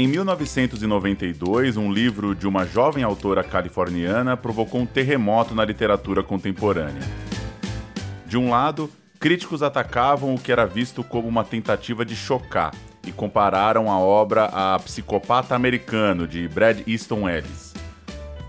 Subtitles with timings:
[0.00, 7.02] Em 1992, um livro de uma jovem autora californiana provocou um terremoto na literatura contemporânea.
[8.24, 8.88] De um lado,
[9.18, 12.72] críticos atacavam o que era visto como uma tentativa de chocar
[13.04, 17.74] e compararam a obra a Psicopata Americano, de Brad Easton Ellis.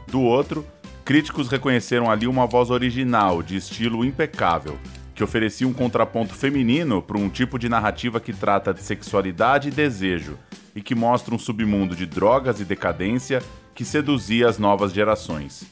[0.06, 0.64] Do outro,
[1.04, 4.78] críticos reconheceram ali uma voz original, de estilo impecável,
[5.16, 9.72] que oferecia um contraponto feminino para um tipo de narrativa que trata de sexualidade e
[9.72, 10.38] desejo,
[10.80, 13.44] e que mostra um submundo de drogas e decadência
[13.76, 15.66] que seduzia as novas gerações.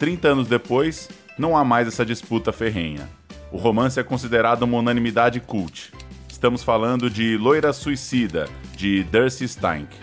[0.00, 1.08] 30 anos depois,
[1.38, 3.08] não há mais essa disputa ferrenha.
[3.52, 5.92] O romance é considerado uma unanimidade cult.
[6.28, 9.96] Estamos falando de Loira Suicida, de Darcy Steink.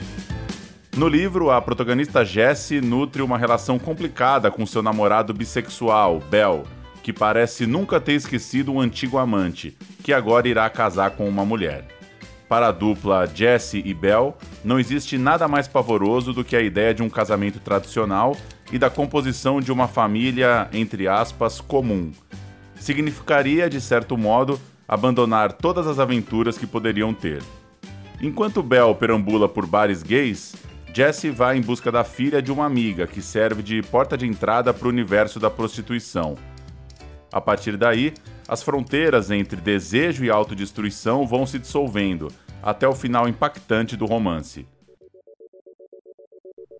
[0.96, 6.64] No livro, a protagonista Jessie nutre uma relação complicada com seu namorado bissexual, Bell,
[7.04, 12.03] que parece nunca ter esquecido um antigo amante, que agora irá casar com uma mulher.
[12.48, 16.94] Para a dupla Jesse e Bell, não existe nada mais pavoroso do que a ideia
[16.94, 18.36] de um casamento tradicional
[18.72, 22.12] e da composição de uma família, entre aspas, comum.
[22.76, 27.42] Significaria, de certo modo, abandonar todas as aventuras que poderiam ter.
[28.22, 30.56] Enquanto Bell perambula por bares gays,
[30.94, 34.72] Jesse vai em busca da filha de uma amiga que serve de porta de entrada
[34.74, 36.36] para o universo da prostituição.
[37.32, 38.14] A partir daí,
[38.48, 42.30] as fronteiras entre desejo e autodestruição vão se dissolvendo,
[42.62, 44.66] até o final impactante do romance.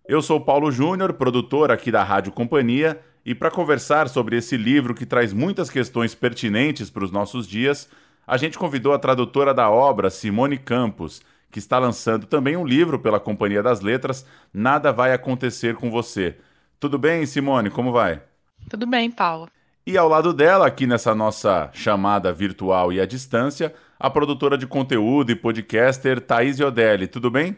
[0.06, 4.94] Eu sou Paulo Júnior, produtor aqui da Rádio Companhia, e para conversar sobre esse livro
[4.94, 7.88] que traz muitas questões pertinentes para os nossos dias,
[8.26, 12.98] a gente convidou a tradutora da obra, Simone Campos, que está lançando também um livro
[12.98, 16.36] pela Companhia das Letras, Nada Vai Acontecer com Você.
[16.78, 17.70] Tudo bem, Simone?
[17.70, 18.20] Como vai?
[18.68, 19.48] Tudo bem, Paulo.
[19.86, 24.66] E ao lado dela, aqui nessa nossa chamada virtual e à distância, a produtora de
[24.66, 27.06] conteúdo e podcaster Thaís Iodelli.
[27.06, 27.54] Tudo bem?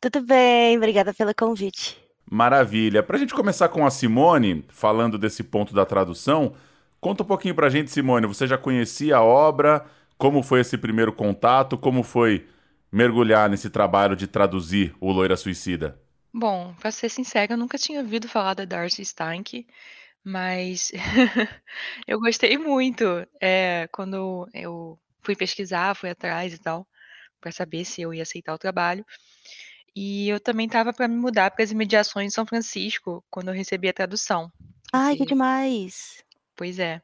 [0.00, 1.96] Tudo bem, obrigada pelo convite.
[2.28, 3.00] Maravilha.
[3.00, 6.52] Para a gente começar com a Simone, falando desse ponto da tradução,
[7.00, 8.26] conta um pouquinho para a gente, Simone.
[8.26, 9.86] Você já conhecia a obra?
[10.18, 11.78] Como foi esse primeiro contato?
[11.78, 12.44] Como foi
[12.90, 15.96] mergulhar nesse trabalho de traduzir o Loira Suicida?
[16.34, 19.64] Bom, para ser sincera, eu nunca tinha ouvido falar da Darcy Stank.
[20.24, 20.92] Mas
[22.06, 23.04] eu gostei muito,
[23.40, 26.86] é quando eu fui pesquisar, fui atrás e tal,
[27.40, 29.04] para saber se eu ia aceitar o trabalho.
[29.94, 33.54] E eu também estava para me mudar para as imediações de São Francisco, quando eu
[33.54, 34.52] recebi a tradução.
[34.92, 36.22] Ai, que demais!
[36.54, 37.02] Pois é.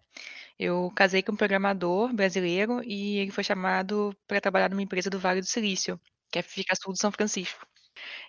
[0.59, 5.19] Eu casei com um programador brasileiro e ele foi chamado para trabalhar numa empresa do
[5.19, 7.67] Vale do Silício, que é fica sul de São Francisco.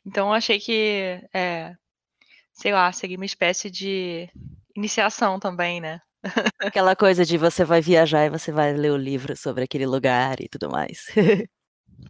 [0.06, 1.75] Então eu achei que, é,
[2.51, 4.29] sei lá, seria uma espécie de
[4.75, 6.00] iniciação também, né.
[6.59, 10.40] Aquela coisa de você vai viajar e você vai ler o livro sobre aquele lugar
[10.41, 11.06] e tudo mais.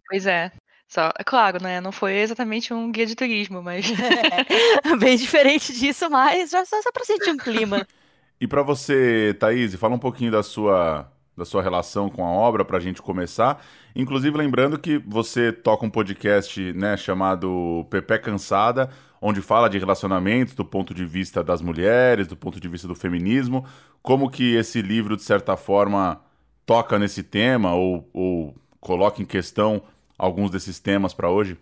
[0.08, 0.50] Pois é.
[0.88, 3.86] Só é claro, né, não foi exatamente um guia de turismo, mas
[4.84, 7.86] É, bem diferente disso, mas já só só pra sentir um clima.
[8.38, 12.64] E para você, Thaís, fala um pouquinho da sua da sua relação com a obra
[12.66, 13.64] para a gente começar.
[13.94, 18.90] Inclusive lembrando que você toca um podcast, né, chamado Pepe Cansada,
[19.26, 22.94] onde fala de relacionamentos do ponto de vista das mulheres, do ponto de vista do
[22.94, 23.66] feminismo,
[24.00, 26.20] como que esse livro, de certa forma,
[26.64, 29.82] toca nesse tema ou, ou coloca em questão
[30.16, 31.58] alguns desses temas para hoje?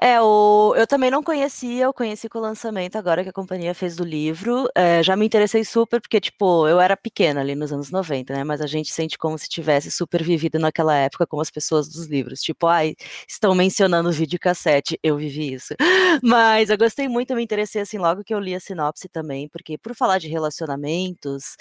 [0.00, 3.74] É, o eu também não conhecia, eu conheci com o lançamento agora que a companhia
[3.74, 7.72] fez do livro, eh, já me interessei super porque, tipo, eu era pequena ali nos
[7.72, 11.42] anos 90, né, mas a gente sente como se tivesse super vivido naquela época como
[11.42, 12.94] as pessoas dos livros, tipo: "Ai,
[13.28, 15.74] estão mencionando o videocassete", eu vivi isso.
[16.22, 19.48] Mas eu gostei muito, eu me interessei, assim, logo que eu li a sinopse também,
[19.48, 21.56] porque por falar de relacionamentos,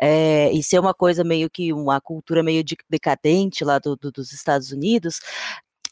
[0.00, 4.10] eh, e ser uma coisa meio que uma cultura meio de decadente lá do do
[4.12, 5.20] dos Estados Unidos,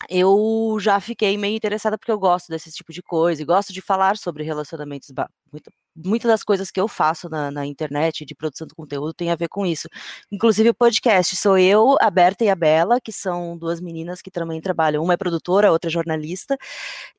[0.08, 3.80] eu já fiquei meio interessada, porque eu gosto desse tipo de coisa e gosto de
[3.80, 5.10] falar sobre relacionamentos
[5.52, 9.12] ba muita muita das coisas que eu faço na na internet de produção de conteúdo
[9.14, 9.88] tem a ver com isso.
[10.32, 14.30] Inclusive o podcast, sou eu, a Berta e a Bela, que são 2 meninas que
[14.30, 16.56] também trabalham, uma é produtora, a outra é jornalista,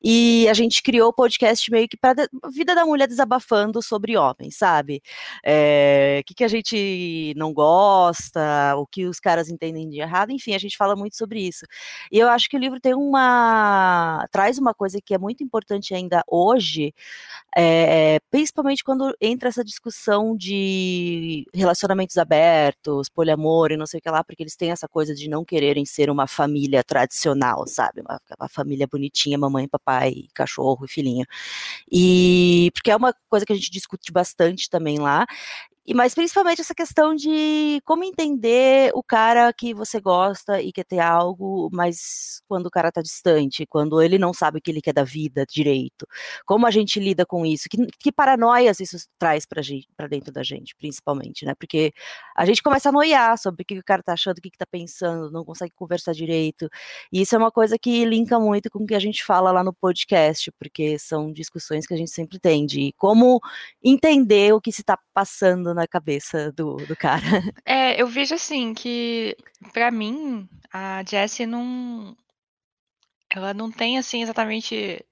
[0.02, 2.14] e a gente criou o podcast meio que pra
[2.52, 5.02] vida da mulher desabafando sobre homens, sabe.
[5.44, 10.54] Eh, que que a gente não gosta, o que os caras entendem de errado, enfim,
[10.54, 11.64] a gente fala muito sobre isso.
[12.12, 15.94] E eu acho que o livro tem uma traz uma coisa que é muito importante
[15.94, 16.92] ainda hoje,
[17.56, 24.10] eh, principalmente quando entra essa discussão de relacionamentos abertos, poliamor e não sei o que
[24.10, 28.20] lá, porque eles têm essa coisa de não quererem ser uma família tradicional, sabe, uma
[28.38, 31.24] uma família bonitinha, mamãe, papai, cachorro e filhinho.
[31.90, 35.26] E porque é uma coisa que a gente discute bastante também lá,
[35.92, 41.00] mas principalmente essa questão de como entender o cara que você gosta e quer ter
[41.00, 44.94] algo, mas quando o cara tá distante, quando ele não sabe o que ele quer
[44.94, 46.06] da vida direito.
[46.46, 47.68] Como a gente lida com isso?
[47.68, 51.54] Que, que paranoias isso traz pra dentro da gente, principalmente, né?
[51.54, 51.92] Porque
[52.34, 54.58] a gente começa a noiar sobre o que o cara tá achando, o que, que
[54.58, 56.68] tá pensando, não consegue conversar direito.
[57.12, 59.62] E isso é uma coisa que linka muito com o que a gente fala lá
[59.62, 63.40] no podcast, porque são discussões que a gente sempre tem de como
[63.82, 67.22] entender o que se tá passando na cabeça do, do cara.
[67.66, 69.36] É, eu vejo assim que,
[69.72, 72.16] para mim, a Jessie não.
[73.30, 75.04] Ela não tem, assim, exatamente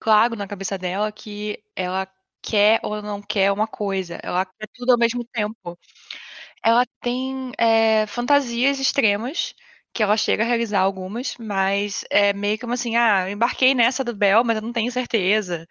[0.00, 2.08] claro na cabeça dela que ela
[2.42, 4.20] quer ou não quer uma coisa.
[4.22, 5.78] Ela quer tudo ao mesmo tempo.
[6.64, 9.54] Ela tem é, fantasias extremas,
[9.94, 14.04] que ela chega a realizar algumas, mas é meio como assim, ah, eu embarquei nessa
[14.04, 15.66] do Bel, mas eu não tenho certeza.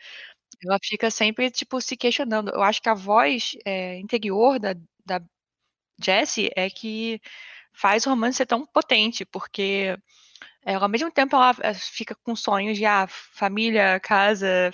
[0.64, 2.50] Ela fica sempre, tipo, se questionando.
[2.52, 4.76] Eu acho que a voz, eh, interior da
[5.08, 5.22] da
[6.04, 7.22] Jessie é que
[7.74, 9.98] faz o romance ser tão potente, porque
[10.66, 14.72] ela, ao mesmo tempo, ela eh, fica com sonhos de, ah, família, casa,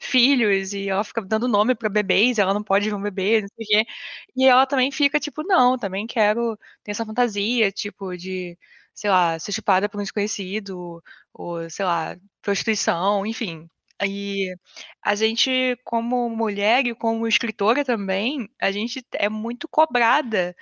[0.00, 3.48] filhos, e ela fica dando nome para bebês, ela não pode ver um bebê, não
[3.56, 3.92] sei o quê.
[4.36, 8.58] E ela também fica tipo: "Não, também quero ter essa fantasia, tipo, de,
[8.94, 11.02] sei lá, ser chupada por um desconhecido,
[11.34, 13.68] ou, sei lá, prostituição", enfim.
[14.02, 14.54] E
[15.02, 20.56] a gente, como mulher e como escritora também, a gente é muito cobrada,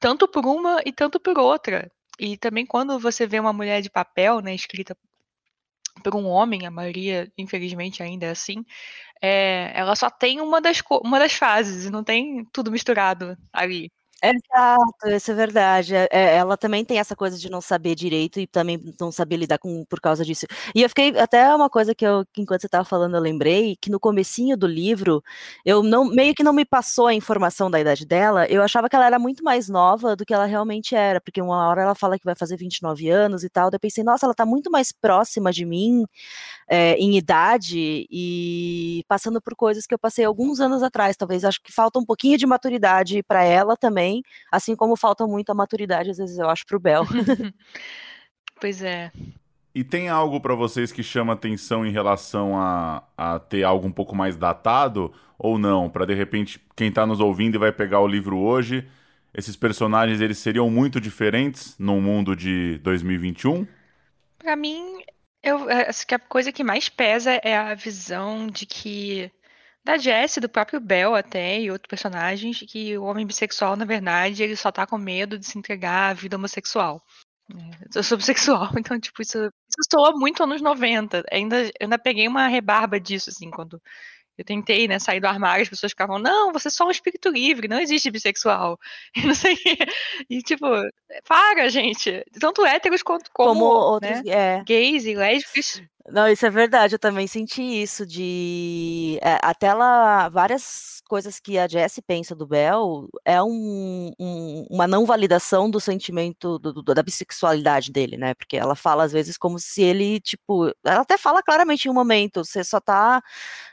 [0.00, 1.90] tanto por uma e tanto por outra.
[2.18, 4.96] E também quando você vê uma mulher de papel, né, escrita
[6.02, 8.64] por um homem, a maioria, infelizmente, ainda é assim,
[9.22, 13.90] é, ela só tem uma das, uma das fases, não tem tudo misturado ali.
[14.26, 15.94] Exato, isso é verdade.
[15.94, 19.36] É, é, ela também tem essa coisa de não saber direito e também não saber
[19.36, 20.46] lidar com por causa disso.
[20.74, 23.76] E eu fiquei até uma coisa que eu, que enquanto você estava falando, eu lembrei
[23.78, 25.22] que no comecinho do livro,
[25.64, 28.46] eu não meio que não me passou a informação da idade dela.
[28.46, 31.68] Eu achava que ela era muito mais nova do que ela realmente era, porque uma
[31.68, 33.70] hora ela fala que vai fazer 29 anos e tal.
[33.70, 36.06] Daí eu pensei, nossa, ela está muito mais próxima de mim
[36.68, 41.16] é, em idade e passando por coisas que eu passei alguns anos atrás.
[41.16, 44.22] Talvez acho que falta um pouquinho de maturidade para ela também também,
[44.52, 47.04] assim como falta muita maturidade, às vezes, eu acho, pro Bel.
[48.60, 49.10] pois é.
[49.74, 53.92] E tem algo para vocês que chama atenção em relação a, a ter algo um
[53.92, 55.90] pouco mais datado ou não?
[55.90, 58.86] Para de repente quem está nos ouvindo e vai pegar o livro hoje,
[59.36, 63.66] esses personagens eles seriam muito diferentes num mundo de 2021?
[64.38, 65.02] Para mim,
[65.42, 69.28] eu acho que a coisa que mais pesa é a visão de que
[69.84, 74.42] da Jessie, do próprio Bel até, e outros personagens, que o homem bissexual, na verdade,
[74.42, 77.02] ele só tá com medo de se entregar à vida homossexual.
[77.50, 81.24] É, eu sou bissexual, então, tipo, isso, isso soa muito anos 90.
[81.30, 83.80] Ainda, eu ainda peguei uma rebarba disso, assim, quando
[84.38, 87.28] eu tentei, né, sair do armário, as pessoas ficavam, não, você é só um espírito
[87.28, 88.78] livre, não existe bissexual.
[89.16, 89.56] E não sei
[90.30, 90.66] E, tipo,
[91.28, 92.24] para, gente.
[92.40, 94.64] Tanto héteros quanto como, como outros, né, é.
[94.64, 100.28] gays e lésbicas não, isso é verdade, eu também senti isso de é, até ela
[100.28, 105.80] várias coisas que a Jessie pensa do Bel é um, um, uma não validação do
[105.80, 108.34] sentimento do, do, da bissexualidade dele, né?
[108.34, 111.94] Porque ela fala às vezes como se ele, tipo, ela até fala claramente em um
[111.94, 113.22] momento, você só tá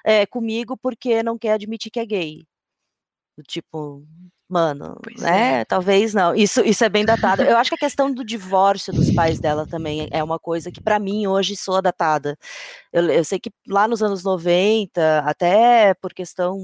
[0.05, 2.45] é, comigo porque não quer admitir que é gay.
[3.47, 4.05] Tipo,
[4.51, 5.61] Mano, pois né?
[5.61, 5.65] É.
[5.65, 6.35] Talvez não.
[6.35, 7.41] Isso, isso é bem datado.
[7.41, 10.81] Eu acho que a questão do divórcio dos pais dela também é uma coisa que,
[10.81, 12.37] para mim, hoje soa datada.
[12.91, 16.57] Eu, eu, sei que lá nos anos 90, até por questão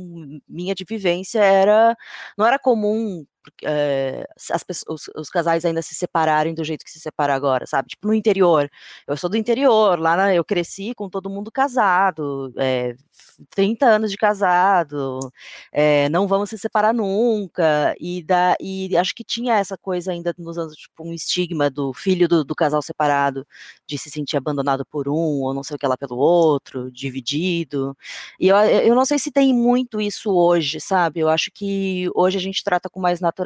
[0.50, 1.96] minha de vivência, era
[2.38, 3.26] não era comum
[3.64, 7.90] é, as pessoas, os, casais ainda se separarem do jeito que se separa agora, sabe?
[7.90, 8.70] Tipo, no interior.
[9.08, 12.96] Eu sou do interior, lá na, eu cresci com todo mundo casado, é,
[13.50, 15.20] 30 anos de casado,
[15.72, 20.34] é, não vamos se separar nunca, e, da, e acho que tinha essa coisa ainda
[20.38, 23.46] nos anos, tipo, um estigma do filho do, do casal separado,
[23.86, 27.96] de se sentir abandonado por um, ou não sei o que lá pelo outro, dividido,
[28.40, 31.20] e eu, eu não sei se tem muito isso hoje, sabe?
[31.20, 33.37] Eu acho que hoje a gente trata com mais naturalidade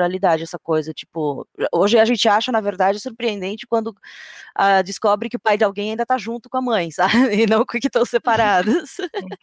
[0.44, 5.40] essa coisa, tipo, hoje a gente acha, na verdade, surpreendente quando uh, descobre que o
[5.40, 7.44] pai de alguém ainda tá junto com a mãe, sabe?
[7.44, 8.98] E não que estão separados.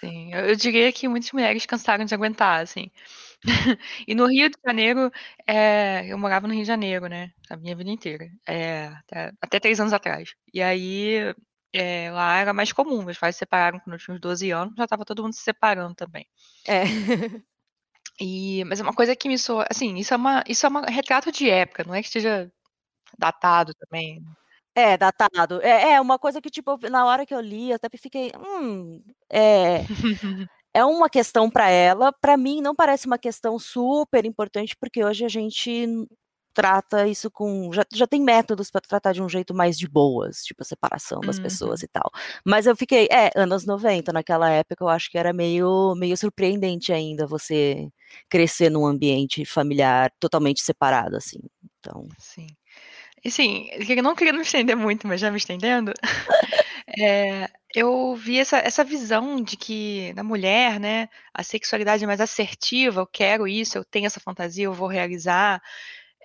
[0.00, 2.90] Sim, eu diria que muitas mulheres cansaram de aguentar, assim.
[4.08, 5.10] E no Rio de Janeiro,
[5.46, 9.60] eh, eu morava no Rio de Janeiro, né, a minha vida inteira, eh, até até
[9.60, 10.34] 3 anos atrás.
[10.54, 11.34] E aí,
[11.72, 14.74] eh, lá era mais comum, meus pais se separaram quando eu tinha uns 12 anos,
[14.76, 16.26] já estava todo mundo se separando também.
[16.68, 16.84] É.
[18.20, 20.82] E mas é uma coisa que me soa assim, isso é uma isso é uma
[20.82, 22.50] retrato de época, não é que esteja
[23.18, 24.22] datado também.
[24.76, 25.60] É, datado.
[25.62, 29.02] É, é uma coisa que, tipo, na hora que eu li, eu até fiquei, hum,
[29.30, 29.80] é,
[30.74, 35.24] é uma questão para ela, para mim não parece uma questão super importante, porque hoje
[35.24, 35.86] a gente
[36.54, 37.72] trata isso com.
[37.72, 41.20] Já, já tem métodos para tratar de um jeito mais de boas, tipo a separação
[41.20, 41.42] das uhum.
[41.42, 42.10] pessoas e tal.
[42.44, 46.92] Mas eu fiquei, é, anos 90, naquela época eu acho que era meio, meio surpreendente
[46.92, 47.88] ainda você
[48.28, 51.40] crescer num ambiente familiar totalmente separado, assim.
[51.78, 52.08] Então.
[52.18, 52.46] Sim.
[53.22, 55.92] E sim, eu não queria me estender muito, mas já me estendendo.
[56.98, 62.20] é, eu vi essa, essa visão de que na mulher, né, a sexualidade é mais
[62.20, 65.62] assertiva, eu quero isso, eu tenho essa fantasia, eu vou realizar.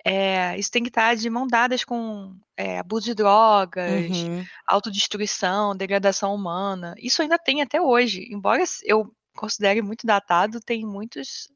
[0.08, 4.46] É, isso tem que estar de mão dadas com é, abuso de drogas, uhum.
[4.64, 6.94] autodestruição, degradação humana.
[6.96, 8.24] Isso ainda tem até hoje.
[8.30, 11.48] Embora eu considere muito datado, tem muitos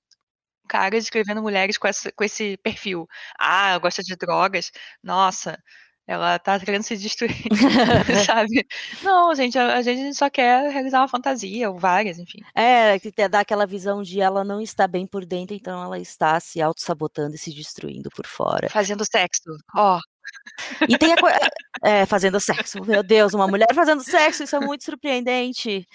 [0.68, 3.06] caras escrevendo mulheres com, essa, com esse perfil.
[3.38, 4.72] Ah, gosta de drogas.
[5.00, 5.56] Nossa,
[6.10, 7.36] ela tá querendo se destruir,
[8.26, 8.66] sabe?
[9.00, 12.40] Não, gente, a, gente só quer realizar uma fantasia, ou várias, enfim.
[12.52, 16.40] É, que dá aquela visão de ela não está bem por dentro, então ela está
[16.40, 18.68] se auto-sabotando e se destruindo por fora.
[18.68, 19.98] Fazendo sexo, ó.
[19.98, 20.00] Oh.
[20.88, 21.38] E tem a coisa.
[21.82, 25.86] É, fazendo sexo, meu Deus, uma mulher fazendo sexo, isso é muito surpreendente.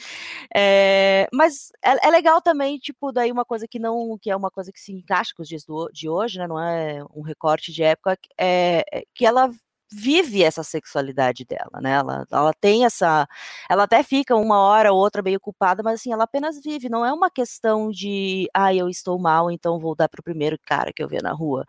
[0.55, 4.50] É, mas é, é, legal também, tipo, daí uma coisa que não, que é uma
[4.50, 6.48] coisa que se encaixa com os dias do, de hoje, né?
[6.48, 9.50] Não é um recorte de época, é, é que ela
[9.95, 11.93] vive essa sexualidade dela, né?
[11.93, 13.27] Ela, ela tem essa.
[13.69, 16.89] Ela até fica uma hora ou outra meio culpada, mas assim, ela apenas vive.
[16.89, 20.57] Não é uma questão de, ah, eu estou mal, então vou dar para o primeiro
[20.65, 21.65] cara que eu ver na rua.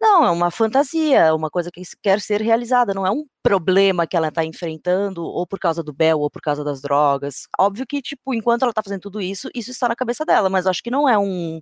[0.00, 4.06] Não, é uma fantasia, é uma coisa que quer ser realizada, não é um problema
[4.06, 7.48] que ela está enfrentando, ou por causa do Bel, ou por causa das drogas.
[7.58, 10.66] Óbvio que, tipo, enquanto ela está fazendo tudo isso, isso está na cabeça dela, mas
[10.68, 11.60] acho que não é um,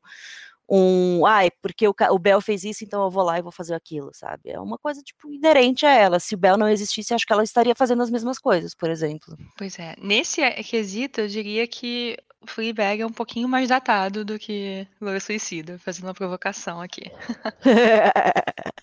[0.69, 3.75] um, ai, porque o, o Bel fez isso, então eu vou lá e vou fazer
[3.75, 4.51] aquilo, sabe?
[4.51, 6.19] É uma coisa, tipo, inerente a ela.
[6.19, 9.37] Se o Bel não existisse, acho que ela estaria fazendo as mesmas coisas, por exemplo.
[9.57, 9.95] Pois é.
[9.99, 15.79] Nesse quesito, eu diria que Fleabag é um pouquinho mais datado do que Loura Suicida,
[15.79, 17.11] fazendo uma provocação aqui.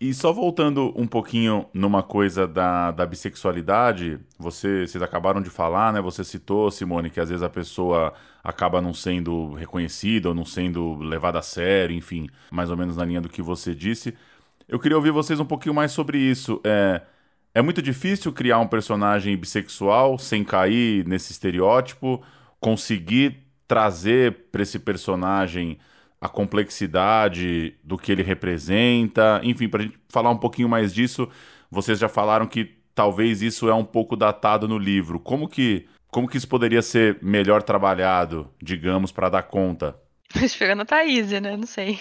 [0.02, 5.94] e só voltando um pouquinho numa coisa da, da bissexualidade, você, vocês acabaram de falar,
[5.94, 6.02] né?
[6.02, 10.96] Você citou, Simone, que às vezes a pessoa acaba não sendo reconhecida ou não sendo
[10.96, 14.14] levada a sério, enfim, mais ou menos na linha do que você disse.
[14.68, 16.60] Eu queria ouvir vocês um pouquinho mais sobre isso.
[16.64, 17.02] É,
[17.54, 22.22] é muito difícil criar um personagem bissexual sem cair nesse estereótipo,
[22.64, 25.78] conseguir trazer para esse personagem
[26.22, 31.28] a complexidade do que ele representa, enfim, para a gente falar um pouquinho mais disso,
[31.70, 35.20] vocês já falaram que talvez isso é um pouco datado no livro.
[35.20, 40.00] Como que como que isso poderia ser melhor trabalhado, digamos, para dar conta?
[40.42, 41.58] Esperando a Thaís, né?
[41.58, 42.00] Não sei.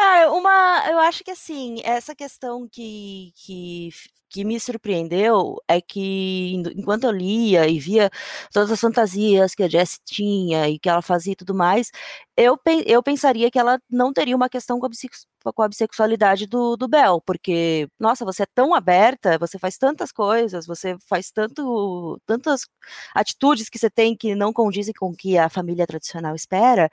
[0.00, 3.90] Ah, uma, eu acho que assim, essa questão que, que
[4.30, 8.10] que me surpreendeu é que, enquanto eu lia e via
[8.52, 11.92] todas as fantasias que a Jessie tinha e que ela fazia e tudo mais,
[12.36, 16.76] eu, eu pensaria que ela não teria uma questão com a, com a bissexualidade do,
[16.76, 22.20] do Bel, porque, nossa, você é tão aberta, você faz tantas coisas, você faz tanto,
[22.26, 22.62] tantas
[23.14, 26.90] atitudes que você tem que não condizem com o que a família tradicional espera.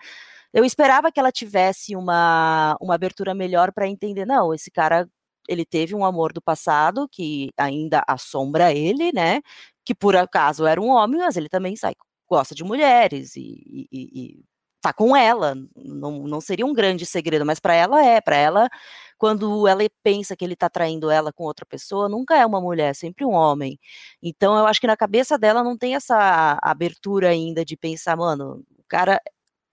[0.54, 5.08] Eu esperava que ela tivesse uma, uma abertura melhor para entender, não, esse cara
[5.48, 9.42] ele teve um amor do passado que ainda assombra ele, né?
[9.86, 11.94] Que por acaso era um homem, mas ele também sai,
[12.30, 14.44] gosta de mulheres e, e, e
[14.82, 15.56] tá com ela.
[15.76, 18.22] Não, não seria um grande segredo, mas para ela é.
[18.22, 18.70] Para ela,
[19.18, 22.92] quando ela pensa que ele tá traindo ela com outra pessoa, nunca é uma mulher,
[22.92, 23.80] é sempre um homem.
[24.22, 28.64] Então eu acho que na cabeça dela não tem essa abertura ainda de pensar, mano,
[28.80, 29.20] o cara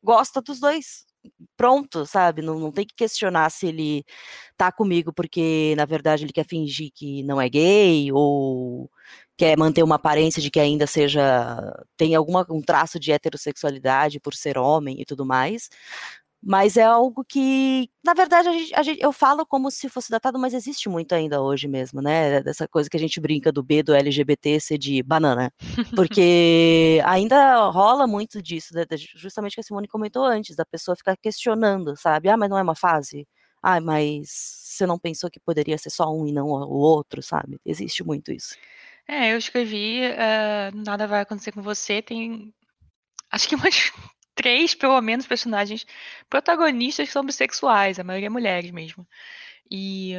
[0.03, 1.07] gosta dos dois,
[1.57, 2.43] pronto, sabe?
[2.43, 4.05] Não, não tem que questionar se ele
[4.57, 8.91] tá comigo porque, na verdade, ele quer fingir que não é gay ou
[9.37, 11.23] quer manter uma aparência de que ainda seja
[11.97, 15.69] tem alguma um traço de heterossexualidade por ser homem e tudo mais.
[16.43, 20.09] Mas é algo que, na verdade, a gente, a gente, eu falo como se fosse
[20.09, 22.41] datado, mas existe muito ainda hoje mesmo, né?
[22.43, 25.53] Dessa coisa que a gente brinca do B do LGBT ser de banana.
[25.97, 28.73] Porque ainda rola muito disso,
[29.17, 32.29] justamente que a Simone comentou antes, da pessoa ficar questionando, sabe?
[32.29, 33.27] Ah, mas não é uma fase?
[33.61, 37.59] Ah, mas você não pensou que poderia ser só um e não o outro, sabe?
[37.67, 38.55] Existe muito isso.
[39.09, 42.55] É, eu escrevi uh, Nada Vai Acontecer com Você, tem
[43.31, 43.91] acho que umas
[44.39, 45.85] três, pelo menos, personagens
[46.31, 49.05] protagonistas que são bissexuais, a maioria mulheres mesmo.
[49.69, 50.15] E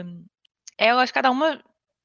[0.77, 1.63] elas, cada uma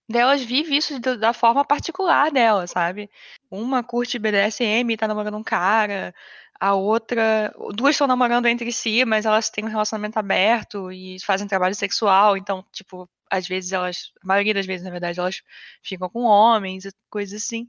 [0.08, 3.10] delas vive isso da forma particular dela, sabe?
[3.50, 6.14] Uma curte BDSM e tá namorando um cara,
[6.60, 7.52] a outra.
[7.74, 12.36] Duas estão namorando entre si, mas elas têm um relacionamento aberto e fazem trabalho sexual,
[12.36, 14.12] então, tipo, às vezes elas.
[14.22, 15.42] A maioria das vezes, na verdade, elas
[15.82, 17.68] ficam com homens e coisas assim.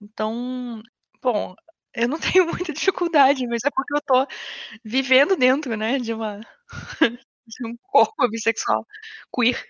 [0.00, 0.80] Então,
[1.20, 1.56] bom,
[1.94, 4.26] Eu não tenho muita dificuldade, mas é porque eu tô
[4.84, 6.40] vivendo dentro, né, de uma
[7.48, 8.86] de um corpo bissexual
[9.34, 9.60] queer.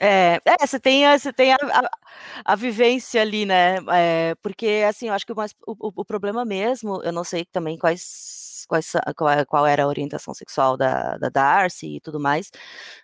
[0.00, 1.90] É, é, você tem a você tem a a
[2.46, 6.44] a vivência ali, né, eh, porque, assim, eu acho que o mais o o problema
[6.46, 11.18] mesmo, eu não sei também quais quais qual é qual era a orientação sexual da
[11.18, 12.50] da Darcy e tudo mais,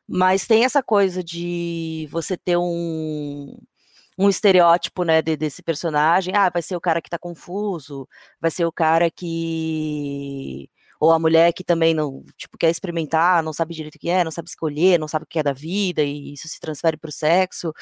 [0.08, 3.56] mas tem essa coisa de você ter um
[4.24, 8.08] um estereótipo, né, de desse personagem, ah, vai ser o cara que tá confuso,
[8.40, 10.68] vai ser o cara que
[11.00, 14.22] ou a mulher que também não tipo, quer experimentar, não sabe direito o que é,
[14.22, 17.08] não sabe escolher, não sabe o que é da vida e isso se transfere para
[17.08, 17.72] o sexo.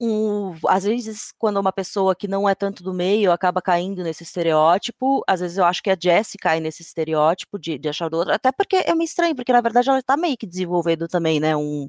[0.00, 4.22] O às vezes, quando uma pessoa que não é tanto do meio acaba caindo nesse
[4.22, 8.16] estereótipo, às vezes eu acho que a Jessie cai nesse estereótipo de de achar do
[8.18, 11.40] outro, até porque é meio estranho, porque na verdade ela tá meio que desenvolvendo também,
[11.40, 11.88] né, um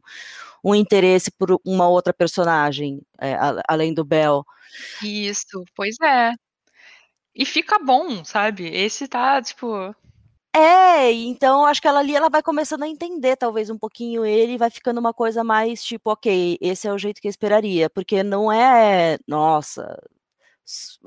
[0.63, 4.43] um interesse por uma outra personagem, eh, a além do Bell.
[5.01, 6.31] Isso, pois é.
[7.35, 9.95] E fica bom, sabe, esse tá, tipo
[10.61, 14.57] É, então acho que ela ali, ela vai começando a entender talvez um pouquinho ele
[14.57, 18.23] vai ficando uma coisa mais tipo: "Ok, esse é o jeito que eu esperaria", porque
[18.23, 19.97] não é, nossa,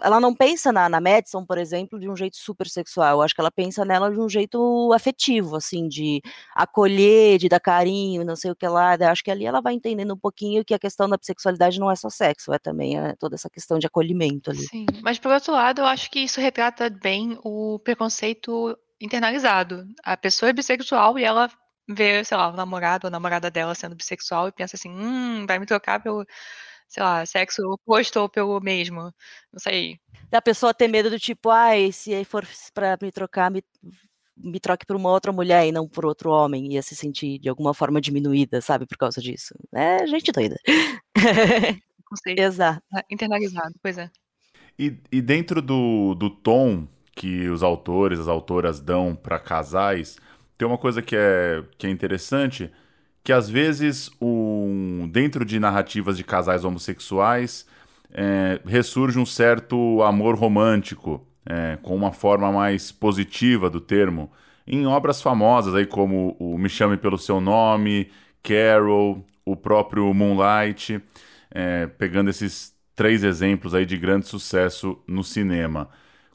[0.03, 3.35] ela não pensa na na Madison, por exemplo, de um jeito super sexual, eu acho
[3.35, 6.21] que ela pensa nela de um jeito afetivo, assim, de
[6.55, 9.75] acolher, de dar carinho, não sei o que lá, daí acho que ali ela vai
[9.75, 13.15] entendendo um pouquinho que a questão da bissexualidade não é só sexo, é também, eh,
[13.19, 14.71] toda essa questão de acolhimento ali.
[14.71, 19.87] Sim, mas por outro lado eu acho que isso retrata bem o preconceito internalizado.
[20.05, 21.51] A pessoa é bissexual e ela
[21.89, 25.47] vê, sei lá, o namorado ou a namorada dela sendo bissexual e pensa assim: "Hum,
[25.47, 26.25] vai me trocar pelo,
[26.89, 29.03] sei lá, sexo oposto ou pelo mesmo",
[29.53, 29.99] não sei.
[30.31, 33.63] Da pessoa ter medo do tipo: "Ai, se for pra me trocar, me
[34.37, 37.49] me troque por uma outra mulher e não por outro homem", ia se sentir de
[37.49, 39.55] alguma forma diminuída, sabe, por causa disso.
[39.75, 40.57] É gente doida.
[41.99, 42.83] Preconceito, Exato.
[42.93, 44.11] né, internalizado, pois é.
[44.79, 50.17] E e dentro do do tom que os autores, as autoras dão pra casais,
[50.57, 52.71] tem uma coisa que é que é interessante,
[53.25, 57.67] que às vezes um dentro de narrativas de casais homossexuais,
[58.13, 64.31] eh, ressurge um certo amor romântico, eh, com uma forma mais positiva do termo,
[64.67, 68.11] em obras famosas aí como o Me Chame Pelo Seu Nome,
[68.43, 71.01] Carol, o próprio Moonlight,
[71.51, 75.89] eh, pegando esses 3 exemplos aí de grande sucesso no cinema.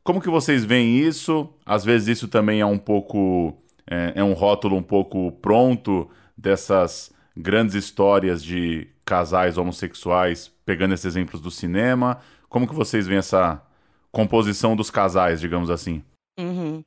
[0.07, 1.49] Como que vocês veem isso?
[1.65, 3.53] Às vezes isso também é um pouco
[3.85, 11.05] é é um rótulo um pouco pronto dessas grandes histórias de casais homossexuais, pegando esses
[11.05, 12.21] exemplos do cinema.
[12.47, 13.61] Como que vocês veem essa
[14.09, 16.01] composição dos casais, digamos assim?
[16.39, 16.85] Uhum.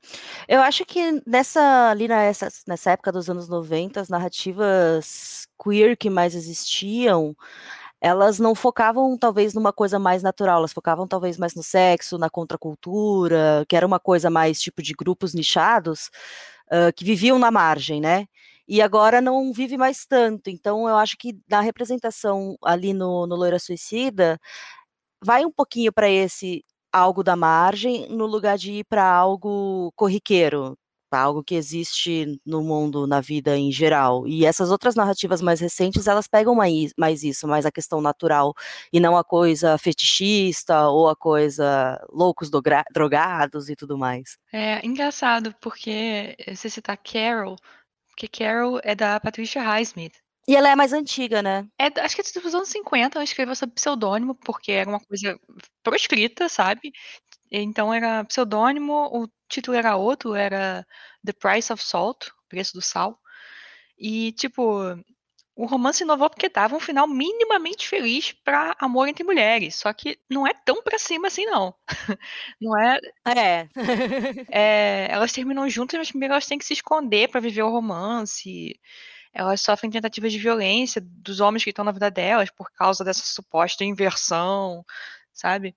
[0.48, 6.08] Eu acho que nessa ali nessas nessa época dos anos 90, as narrativas queer que
[6.08, 7.36] mais existiam,
[8.00, 12.30] elas não focavam talvez numa coisa mais natural, elas focavam talvez mais no sexo, na
[12.30, 16.10] contracultura, que era uma coisa mais tipo de grupos nichados,
[16.72, 18.26] hã, que viviam na margem, né.
[18.68, 23.36] E agora não vive mais tanto, então eu acho que na representação ali no no
[23.36, 24.38] Loira Suicida,
[25.24, 30.76] vai um pouquinho pra esse algo da margem, no lugar de ir pra algo corriqueiro,
[31.10, 34.26] pra algo que existe no mundo, na vida em geral.
[34.26, 38.54] E essas outras narrativas mais recentes, elas pegam mais mais isso, mais a questão natural,
[38.92, 42.48] e não a coisa fetichista ou a coisa loucos
[42.92, 44.38] drogados e tudo mais.
[44.52, 47.56] É, engraçado, porque você citar Carol,
[48.08, 50.14] porque Carol é da Patricia Highsmith.
[50.48, 51.66] E ela é mais antiga, né?
[51.78, 55.38] É acho que é dos anos 50, ela escreveu sob pseudônimo, porque era uma coisa
[55.82, 56.92] proscrita, sabe.
[57.50, 60.86] Então era pseudônimo, o título era outro, era
[61.24, 63.18] The Price of Salt, Preço do Sal.
[63.98, 64.80] E, tipo,
[65.56, 70.18] o romance inovou porque dava um final minimamente feliz pra amor entre mulheres, só que
[70.30, 71.74] não é tão pra cima assim não.
[72.60, 73.68] Não é É.
[74.50, 78.78] eh, elas terminam juntas, mas primeiro elas têm que se esconder pra viver o romance.
[79.34, 83.24] Elas sofrem tentativas de violência dos homens que estão na vida delas, por causa dessa
[83.24, 84.84] suposta inversão,
[85.32, 85.76] sabe.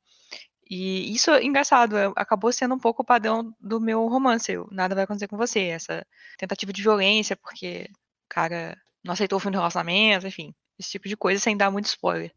[0.70, 4.68] E isso é engraçado, eh, acabou sendo um pouco o padrão do meu romance, o
[4.72, 6.06] Nada Vai Acontecer com Você, essa
[6.38, 11.08] tentativa de violência, porque o cara não aceitou o fim do relacionamento, enfim, esse tipo
[11.10, 12.32] de coisa, sem dar muito spoiler.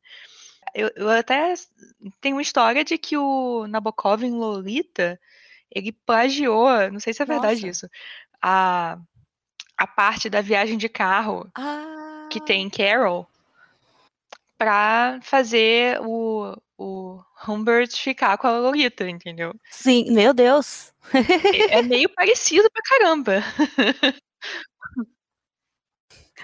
[0.75, 1.55] Eu eu até
[2.21, 5.19] tem uma história de que o Nabokov em Lolita,
[5.71, 7.69] ele plagiou, não sei se é verdade Nossa.
[7.69, 7.91] isso,
[8.43, 8.99] a
[9.79, 11.45] a parte da viagem de carro
[12.31, 12.45] que Ah.
[12.47, 13.29] tem em Carol
[14.59, 19.55] pra fazer o o Humbert ficar com a Lolita, entendeu.
[19.71, 20.93] Sim, meu Deus.
[21.73, 23.43] É é meio parecido pra caramba.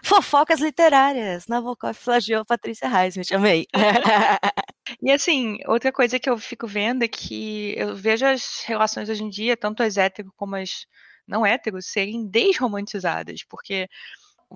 [0.05, 1.47] Fofocas literárias.
[1.47, 3.67] Nabokov flagiou Patrícia Reis, me chamei.
[5.03, 9.23] e assim, outra coisa que eu fico vendo é que eu vejo as relações hoje
[9.23, 10.87] em dia, tanto as hétero como as
[11.27, 13.89] não héteros, serem desromantizadas, porque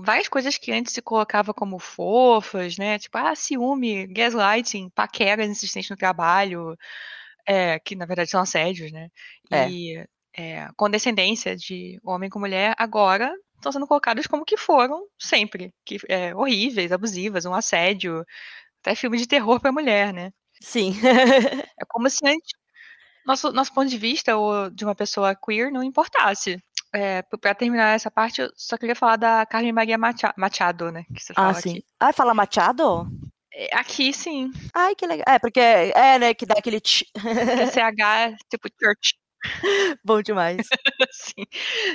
[0.02, 2.98] várias coisas que antes se colocava como fofas, né?
[2.98, 6.76] Tipo, ah, ciúme, gaslighting, paqueras insistentes no trabalho,
[7.46, 9.09] é, que na verdade são assédios, né?
[9.50, 9.68] É.
[9.70, 10.06] E
[10.37, 15.98] é, condescendência de homem com mulher, agora estão sendo colocadas como que foram sempre, que
[16.09, 18.24] é, horríveis, abusivas, um assédio,
[18.80, 20.32] até filme de terror para mulher, né?
[20.61, 20.94] Sim.
[21.80, 22.52] é como se antes
[23.26, 26.62] nosso, nosso ponto de vista ou de uma pessoa queer não importasse.
[26.92, 31.05] É, para terminar essa parte, eu só queria falar da Carmen Maria Machado, né?
[31.14, 31.70] Que você ah, fala sim.
[31.70, 31.85] Aqui.
[32.01, 33.09] Ah, fala Machado?
[33.53, 34.51] É, aqui, sim.
[34.75, 35.25] Ai, que legal.
[35.29, 36.81] É, porque é, né, que dá aquele...
[36.81, 37.05] Tch.
[37.14, 39.14] CH, tipo church.
[40.05, 40.66] Bom demais.
[41.12, 41.46] Sim.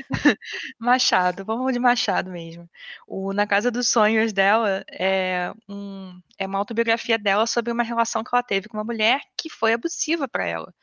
[0.80, 2.70] Machado, vamos de Machado mesmo.
[3.08, 8.24] O Na Casa dos Sonhos dela é, um, é uma autobiografia dela sobre uma relação
[8.24, 10.74] que ela teve com uma mulher que foi abusiva para ela.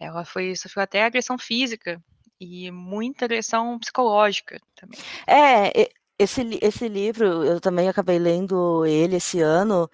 [0.00, 2.02] Ela foi sofreu até agressão física
[2.40, 4.98] e muita agressão psicológica também.
[5.26, 9.88] É, esse, esse livro eu também acabei lendo ele esse ano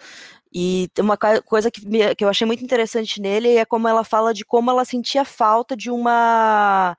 [0.54, 4.34] e uma coisa que, me, que eu achei muito interessante nele é como ela fala
[4.34, 6.96] de como ela sentia falta de uma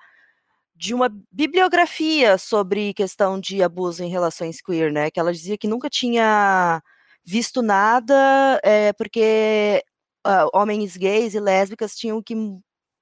[0.75, 5.09] de uma bibliografia sobre questão de abuso em relações queer, né?
[5.11, 6.81] Que ela dizia que nunca tinha
[7.23, 9.81] visto nada, é, porque
[10.27, 12.35] uh, homens gays e lésbicas tinham que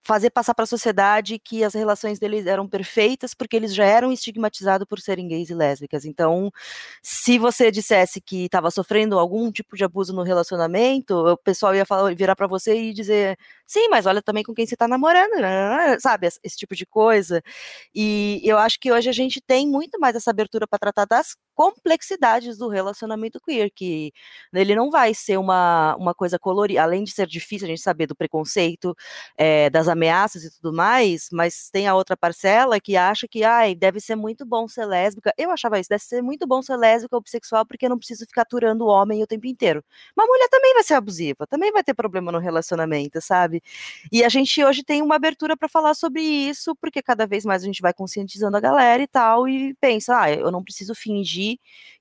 [0.03, 4.11] fazer passar para a sociedade que as relações deles eram perfeitas porque eles já eram
[4.11, 6.05] estigmatizados por serem gays e lésbicas.
[6.05, 6.51] Então,
[7.01, 11.85] se você dissesse que estava sofrendo algum tipo de abuso no relacionamento, o pessoal ia
[11.85, 13.37] falar, virar para você e dizer:
[13.67, 15.97] "Sim, mas olha também com quem você está namorando", né?
[15.99, 17.41] sabe, esse tipo de coisa.
[17.93, 21.35] E eu acho que hoje a gente tem muito mais essa abertura para tratar das
[21.61, 24.11] complexidades do relacionamento queer, que
[24.51, 28.07] ele não vai ser uma, uma coisa colorida, além de ser difícil a gente saber
[28.07, 28.95] do preconceito,
[29.37, 33.75] é, das ameaças e tudo mais, mas tem a outra parcela que acha que, ai,
[33.75, 35.31] deve ser muito bom ser lésbica.
[35.37, 38.25] Eu achava isso, deve ser muito bom ser lésbica ou bissexual, porque eu não preciso
[38.25, 39.83] ficar aturando o homem o tempo inteiro.
[40.17, 43.61] Uma mulher também vai ser abusiva, também vai ter problema no relacionamento, sabe?
[44.11, 47.61] E a gente hoje tem uma abertura para falar sobre isso, porque cada vez mais
[47.61, 51.50] a gente vai conscientizando a galera e tal, e pensa, ah, eu não preciso fingir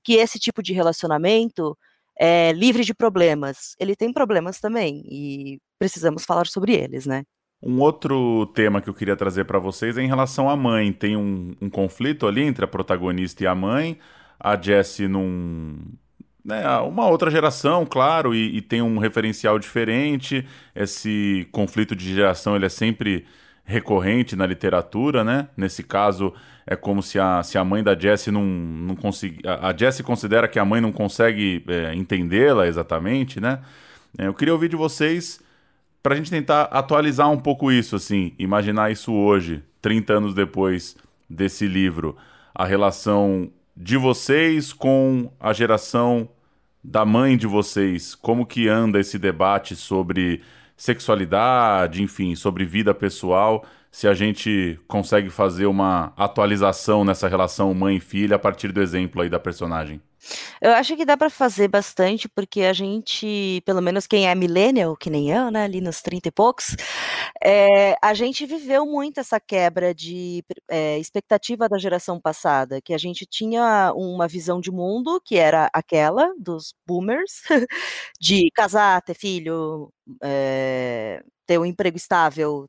[0.03, 1.77] que esse tipo de relacionamento
[2.19, 3.75] é livre de problemas.
[3.79, 7.25] Ele tem problemas também, e precisamos falar sobre eles, né?
[7.63, 10.93] Um outro tema que eu queria trazer para vocês é em relação à mãe.
[10.93, 13.99] Tem um, um, conflito ali entre a protagonista e a mãe.
[14.39, 15.79] A Jessie num.
[16.43, 20.47] Né, uma outra geração, claro, e, e, tem um referencial diferente.
[20.75, 23.27] Esse conflito de geração ele é sempre
[23.71, 25.49] recorrente na literatura, né?
[25.57, 26.35] Nesse caso,
[26.67, 29.41] é como se a, se a mãe da Jessie não, não conseguir.
[29.47, 33.61] A Jessie considera que a mãe não consegue é, entendê-la exatamente, né?
[34.19, 35.41] É, eu queria ouvir de vocês
[36.03, 40.97] para a gente tentar atualizar um pouco isso, assim, imaginar isso hoje, 30 anos depois
[41.29, 42.17] desse livro,
[42.55, 46.29] a relação de vocês com a geração
[46.83, 50.43] da mãe de vocês, como que anda esse debate sobre
[50.81, 58.37] sexualidade, enfim, sobre vida pessoal, se a gente consegue fazer uma atualização nessa relação mãe-filha
[58.37, 60.01] a partir do exemplo aí da personagem.
[60.61, 64.97] Eu acho que dá para fazer bastante, porque a gente, pelo menos quem é millennial,
[64.97, 66.77] que nem eu, né, ali nos 30 e poucos,
[67.43, 72.99] é, a gente viveu muito essa quebra de é, expectativa da geração passada, que a
[72.99, 77.43] gente tinha uma visão de mundo que era aquela dos boomers,
[78.21, 79.91] de casar, ter filho,
[80.23, 82.67] é, ter um emprego estável,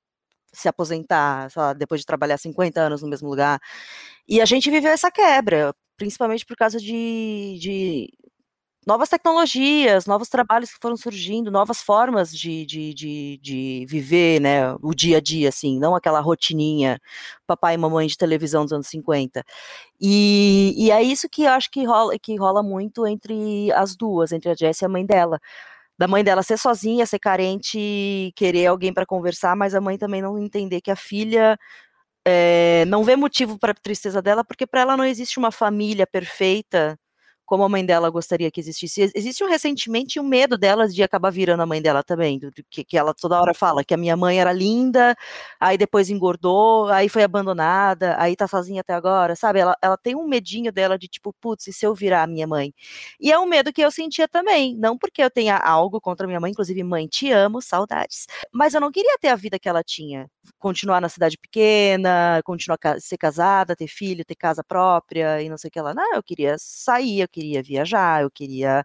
[0.54, 3.60] se aposentar, lá, depois de trabalhar 50 anos no mesmo lugar.
[4.28, 8.10] E a gente viveu essa quebra, principalmente por causa de, de
[8.88, 14.74] novas tecnologias, novos trabalhos que foram surgindo, novas formas de, de, de, de, viver, né,
[14.82, 17.00] o dia a dia, assim, não aquela rotininha
[17.46, 19.44] papai e mamãe de televisão dos anos 50.
[20.02, 24.32] E, e é isso que eu acho que rola, que rola muito entre as duas,
[24.32, 25.40] entre a Jessie e a mãe dela.
[26.00, 30.20] Da mãe dela ser sozinha, ser carente, querer alguém para conversar, mas a mãe também
[30.20, 31.60] não entender que a filha
[32.28, 36.98] é, não vê motivo para tristeza dela, porque para ela não existe uma família perfeita
[37.52, 39.12] como a mãe dela gostaria que existisse.
[39.14, 42.50] Existe um ressentimento e um medo delas de acabar virando a mãe dela também, do,
[42.50, 45.14] do que, que ela toda hora fala, que a minha mãe era linda,
[45.60, 49.60] aí depois engordou, aí foi abandonada, aí tá sozinha até agora, sabe?
[49.60, 52.48] Ela, ela tem um medinho dela de tipo, putz, e se eu virar a minha
[52.48, 52.74] mãe?
[53.20, 56.40] E é um medo que eu sentia também, não porque eu tenha algo contra minha
[56.40, 59.84] mãe, inclusive, mãe, te amo, saudades, mas eu não queria ter a vida que ela
[59.84, 65.50] tinha, continuar na cidade pequena, continuar a ser casada, ter filho, ter casa própria e
[65.50, 65.94] não sei o que lá.
[65.94, 68.84] Não, eu queria sair, eu queria viajar, eu queria.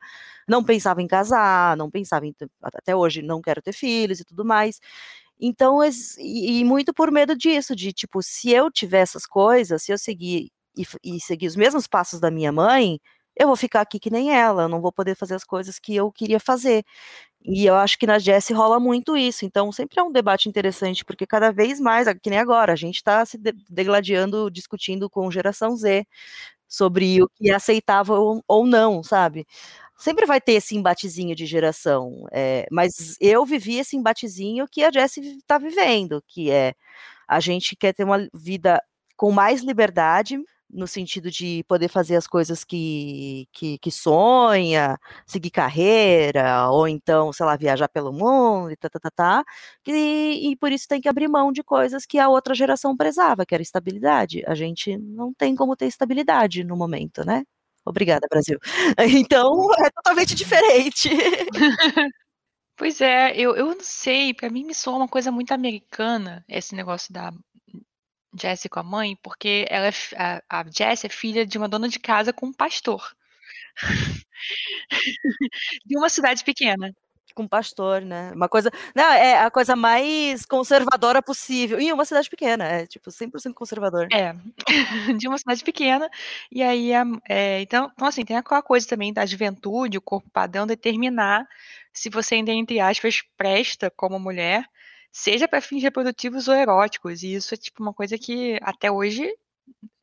[0.49, 2.35] Não pensava em casar, não pensava em.
[2.62, 4.81] Até hoje não quero ter filhos e tudo mais.
[5.40, 5.81] Então,
[6.19, 10.51] e, muito por medo disso, de tipo, se eu tiver essas coisas, se eu seguir
[10.77, 12.99] e, e seguir os mesmos passos da minha mãe,
[13.37, 15.95] eu vou ficar aqui que nem ela, eu não vou poder fazer as coisas que
[15.95, 16.85] eu queria fazer.
[17.45, 19.45] E eu acho que na Jess rola muito isso.
[19.45, 22.97] Então, sempre é um debate interessante, porque cada vez mais, que nem agora, a gente
[22.97, 23.38] está se
[23.71, 26.07] degladiando, discutindo com geração Z
[26.68, 29.46] sobre o que é aceitável ou não, sabe?
[29.98, 34.90] Sempre vai ter esse embatezinho de geração, é, mas eu vivi esse embatezinho que a
[34.92, 36.74] Jess está vivendo, que é
[37.29, 38.81] a gente quer ter uma vida
[39.16, 40.38] com mais liberdade,
[40.70, 47.33] no sentido de poder fazer as coisas que, que, que, sonha, seguir carreira, ou então,
[47.33, 49.44] sei lá, viajar pelo mundo e tá, tá, tá, tá
[49.87, 53.46] e, e por isso tem que abrir mão de coisas que a outra geração prezava,
[53.46, 54.42] que era estabilidade.
[54.46, 57.44] A gente não tem como ter estabilidade no momento, né?
[57.85, 58.59] Obrigada, Brasil.
[59.26, 61.11] Então, é totalmente diferente.
[62.79, 66.74] Pois é, eu, eu não sei, para mim me soa uma coisa muito americana, esse
[66.74, 67.33] negócio da
[68.40, 71.88] Jessie com a mãe, porque ela é, a, a Jessie é filha de uma dona
[71.88, 73.14] de casa com um pastor.
[75.85, 76.92] de uma cidade pequena.
[77.35, 78.33] Com pastor, né?
[78.35, 78.70] Uma coisa.
[78.94, 81.79] Não, é a coisa mais conservadora possível.
[81.79, 84.09] E uma cidade pequena, é tipo 100% conservador.
[84.11, 84.35] É,
[85.18, 86.09] de uma cidade pequena.
[86.51, 86.92] E aí,
[87.29, 91.46] é, então, então, assim, tem aquela coisa também da juventude, o corpo padrão determinar
[91.92, 94.64] se você ainda, entre aspas, presta como mulher
[95.16, 97.22] seja para fins reprodutivos ou eróticos.
[97.22, 99.26] E isso é tipo uma coisa que até hoje,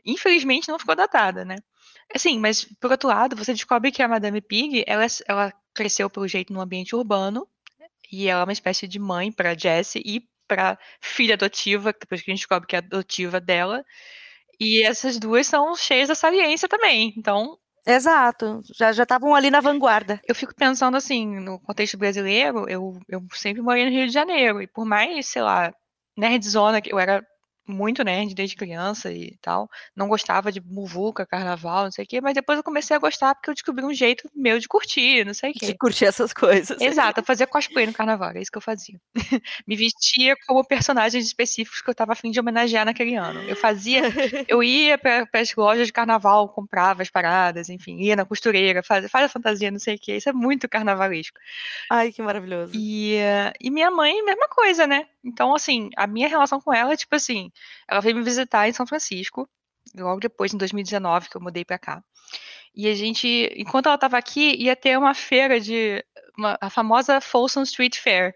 [0.04, 1.58] infelizmente, não ficou datada, né?
[2.13, 6.28] Assim, mas por outro lado, você descobre que a Madame Pig, ela, ela cresceu pelo
[6.28, 7.47] jeito num ambiente urbano
[8.12, 12.32] e ela é uma espécie de mãe para Jessie e para filha adotiva, depois que
[12.32, 13.86] a gente descobre que é adotiva dela.
[14.60, 17.13] E essas duas são cheias da saliência também.
[17.17, 20.19] Então, Exato, já já estavam ali na vanguarda.
[20.26, 24.62] Eu fico pensando assim, no contexto brasileiro, eu, eu sempre morei no Rio de Janeiro,
[24.62, 25.74] e por mais, sei lá,
[26.17, 27.22] nerdzona, que eu era
[27.65, 29.69] muito nerd desde criança e tal.
[29.95, 33.36] Não gostava de muvuca, carnaval, não sei o quê, mas depois eu comecei a gostar
[33.36, 35.67] porque eu descobri um jeito meu de curtir, não sei o quê.
[35.67, 36.80] De curtir essas coisas.
[36.82, 38.99] Exato, eu fazia cosplay no carnaval, é isso que eu fazia.
[39.67, 43.41] Me vestia como personagens específicos que eu tava afim de homenagear naquele ano.
[43.43, 44.04] Eu fazia,
[44.47, 49.10] eu ia para as lojas de carnaval, comprava as paradas, enfim, ia na costureira, faz,
[49.10, 50.17] faz a fantasia, não sei o quê.
[50.17, 51.39] Isso é muito carnavalesco.
[51.89, 52.73] Ai, que maravilhoso.
[52.76, 53.17] E,
[53.60, 55.08] e minha mãe, mesma coisa, né?
[55.23, 57.51] Então, assim, a minha relação com ela é tipo assim,
[57.88, 59.49] ela veio me visitar em São Francisco,
[59.95, 62.03] logo depois, em 2019, que eu mudei para cá.
[62.75, 66.03] E a gente, enquanto ela estava aqui, ia ter uma feira de.
[66.38, 68.33] Uma, a famosa Folsom Street Fair,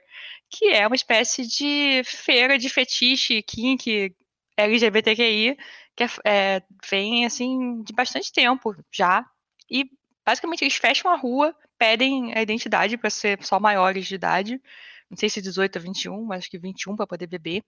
[0.49, 4.15] que é uma espécie de feira de fetiche, kink,
[4.55, 5.57] LGBTQI,
[5.95, 9.25] que é, é, vem assim de bastante tempo já.
[9.69, 9.89] E
[10.23, 14.61] basicamente eles fecham a rua, pedem a identidade para ser só maiores de idade
[15.09, 17.63] não sei se 18 a 21, mas acho que 21 para poder beber.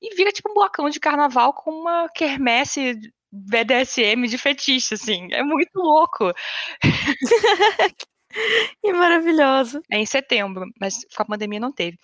[0.00, 2.98] E vira tipo um blocão de carnaval com uma quermesse
[3.32, 5.28] BDSM de fetiche, assim.
[5.32, 6.32] É muito louco.
[8.82, 9.80] que maravilhoso.
[9.90, 11.98] É em setembro, mas com a pandemia não teve.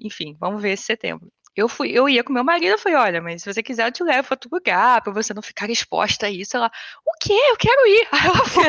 [0.00, 1.30] Enfim, vamos ver esse setembro.
[1.58, 3.90] Eu fui, eu ia com meu marido, eu falei, olha, mas se você quiser eu
[3.90, 6.56] te levo para outro lugar, para você não ficar exposta a isso.
[6.56, 6.70] Ela,
[7.04, 7.32] o quê?
[7.32, 8.06] Eu quero ir.
[8.14, 8.64] Aí ela foi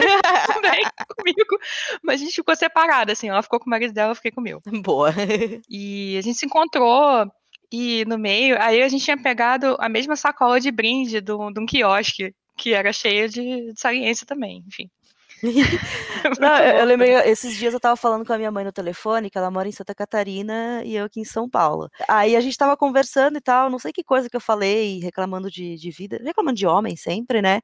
[0.51, 0.81] também
[1.15, 1.59] comigo,
[2.01, 4.41] mas a gente ficou separada, assim, ela ficou com o marido dela, eu fiquei com
[4.41, 4.59] o meu.
[4.81, 5.13] Boa.
[5.69, 7.31] E a gente se encontrou
[7.71, 11.67] e no meio, aí a gente tinha pegado a mesma sacola de brinde de um
[11.67, 14.89] quiosque, que era cheia de, de saliência também, enfim.
[16.39, 19.29] Não, eu, eu, lembrei, esses dias eu tava falando com a minha mãe no telefone,
[19.29, 21.89] que ela mora em Santa Catarina e eu aqui em São Paulo.
[22.07, 25.49] Aí a gente tava conversando e tal, não sei que coisa que eu falei, reclamando
[25.49, 27.61] de, de vida, reclamando de homem sempre, né?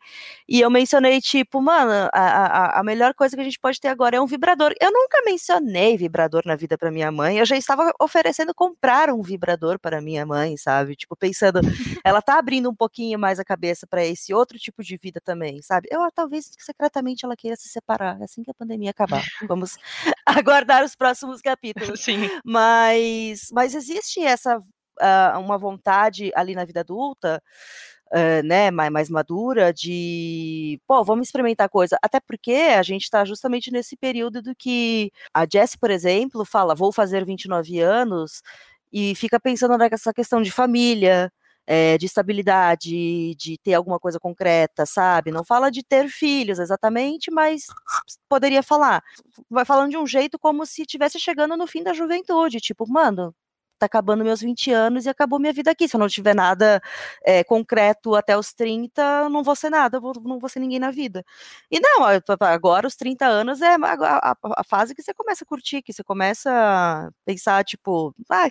[0.47, 3.89] E eu mencionei, tipo, mano, a, a, a melhor coisa que a gente pode ter
[3.89, 4.73] agora é um vibrador.
[4.79, 9.21] Eu nunca mencionei vibrador na vida para minha mãe, eu já estava oferecendo comprar um
[9.21, 10.95] vibrador para minha mãe, sabe?
[10.95, 11.59] Tipo, pensando,
[12.03, 15.61] ela tá abrindo um pouquinho mais a cabeça para esse outro tipo de vida também,
[15.61, 15.88] sabe?
[15.91, 19.23] Eu, talvez secretamente ela queira se separar assim que a pandemia acabar.
[19.47, 19.78] Vamos
[20.25, 21.99] aguardar os próximos capítulos.
[22.01, 22.30] Sim.
[22.43, 27.41] Mas, mas existe essa uh, uma vontade ali na vida adulta
[28.12, 31.97] uh, né, mais, mais madura, de, pô, vamos experimentar coisa.
[32.01, 36.75] Até porque a gente está justamente nesse período do que a Jessie, por exemplo, fala,
[36.75, 38.41] vou fazer 29 anos,
[38.91, 41.32] e fica pensando nessa questão de família,
[41.67, 45.32] é, de estabilidade, de ter alguma coisa concreta, sabe?
[45.32, 47.65] Não fala de ter filhos exatamente, mas
[48.30, 49.04] poderia falar.
[49.49, 53.34] Vai falando de um jeito como se estivesse chegando no fim da juventude, tipo, mano,
[53.78, 55.88] tá acabando meus 20 anos e acabou minha vida aqui.
[55.88, 56.82] Se eu não tiver nada
[57.23, 60.91] é, concreto até os 30, não vou ser nada, vou, não vou ser ninguém na
[60.91, 61.23] vida.
[61.71, 62.04] E não,
[62.41, 65.93] agora os 30 anos é a, a, a fase que você começa a curtir, que
[65.93, 68.49] você começa a pensar, tipo, ah,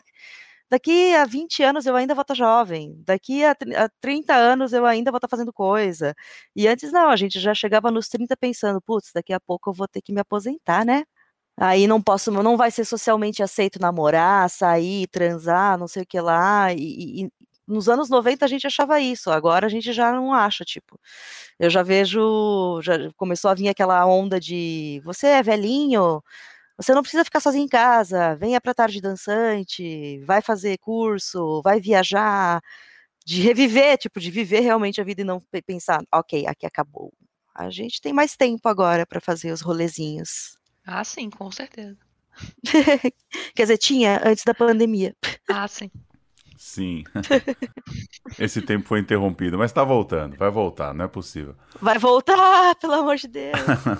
[0.75, 3.55] daqui a 20 anos eu ainda vou estar jovem, daqui a,
[4.01, 6.15] 30 anos eu ainda vou estar fazendo coisa.
[6.57, 9.75] E antes não, a gente já chegava nos 30 pensando, putz, daqui a pouco eu
[9.75, 11.05] vou ter que me aposentar, né?
[11.59, 16.21] Aí não posso, não vai ser socialmente aceito namorar, sair, transar, não sei o que
[16.21, 16.73] lá.
[16.73, 17.31] E, e,
[17.69, 21.01] nos anos 90 a gente achava isso, agora a gente já não acha, tipo.
[21.59, 26.23] Eu já vejo, já começou a vir aquela onda de você é velhinho,
[26.77, 31.81] você não precisa ficar sozinho em casa, venha para tarde dançante, vai fazer curso, vai
[31.81, 32.61] viajar,
[33.25, 37.13] de reviver, tipo, de viver realmente a vida e não pensar, ok, aqui acabou.
[37.55, 40.59] A gente tem mais tempo agora para fazer os rolezinhos.
[40.85, 41.97] Ah, sim, com certeza.
[43.55, 45.15] Quer dizer, tinha antes da pandemia.
[45.49, 45.91] Ah, sim.
[46.65, 47.05] Sim.
[48.41, 51.55] Esse tempo foi interrompido, mas está voltando, vai voltar, não é possível.
[51.79, 53.59] Vai voltar, pelo amor de Deus.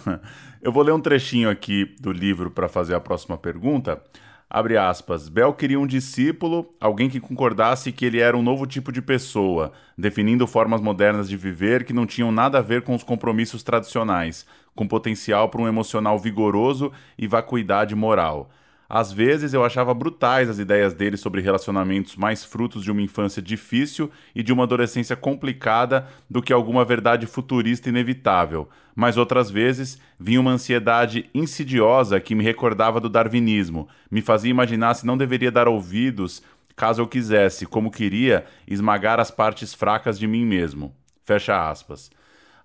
[0.63, 4.03] Eu vou ler um trechinho aqui do livro para fazer a próxima pergunta.
[4.49, 5.29] Abre aspas.
[5.29, 9.71] Bel queria um discípulo, alguém que concordasse que ele era um novo tipo de pessoa,
[9.97, 14.47] definindo formas modernas de viver que não tinham nada a ver com os compromissos tradicionais,
[14.75, 18.49] com potencial para um emocional vigoroso e vacuidade moral.
[18.97, 23.43] Às vezes eu achava brutais as ideias dele sobre relacionamentos mais frutos de uma infância
[23.43, 29.99] difícil e de uma adolescência complicada do que alguma verdade futurista inevitável, mas outras vezes
[30.17, 35.51] vinha uma ansiedade insidiosa que me recordava do darwinismo, me fazia imaginar se não deveria
[35.51, 36.41] dar ouvidos
[36.77, 40.95] caso eu quisesse, como queria, esmagar as partes fracas de mim mesmo.
[41.25, 42.13] Fecha aspas.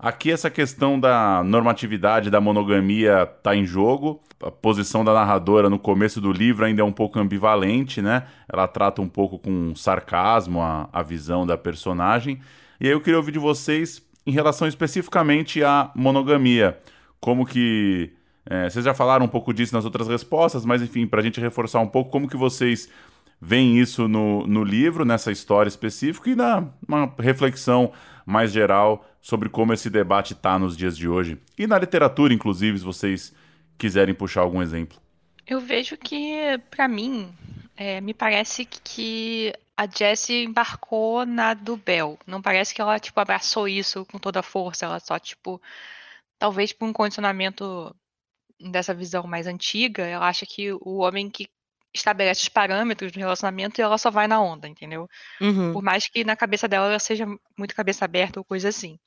[0.02, 4.22] Aqui essa questão da normatividade da monogamia está em jogo.
[4.42, 8.26] A posição da narradora no começo do livro ainda é um pouco ambivalente, né?
[8.48, 12.40] Ela trata um pouco com sarcasmo a, a visão da personagem.
[12.80, 16.80] E aí eu queria ouvir de vocês em relação especificamente à monogamia.
[17.20, 18.14] Como que.
[18.50, 21.42] É, vocês já falaram um pouco disso nas outras respostas, mas enfim, para a gente
[21.42, 22.90] reforçar um pouco, como que vocês
[23.42, 27.92] veem isso no, no livro, nessa história específica, e na uma reflexão
[28.30, 31.38] mais geral sobre como esse debate está nos dias de hoje.
[31.58, 33.34] E na literatura, inclusive, se vocês
[33.78, 34.98] quiserem puxar algum exemplo.
[35.48, 37.34] Eu vejo que, para mim,
[37.76, 42.20] é, me parece que a Jessie embarcou na do Bell.
[42.28, 44.86] Não parece que ela, tipo, abraçou isso com toda a força.
[44.86, 45.60] Ela só, tipo,
[46.38, 47.96] talvez por um condicionamento
[48.60, 51.48] dessa visão mais antiga, ela acha que o homem que
[51.93, 55.10] estabelece os parâmetros do relacionamento e ela só vai na onda, entendeu?
[55.41, 55.73] Uhum.
[55.73, 57.25] Por mais que na cabeça dela ela seja
[57.58, 58.99] muito cabeça aberta ou coisa assim.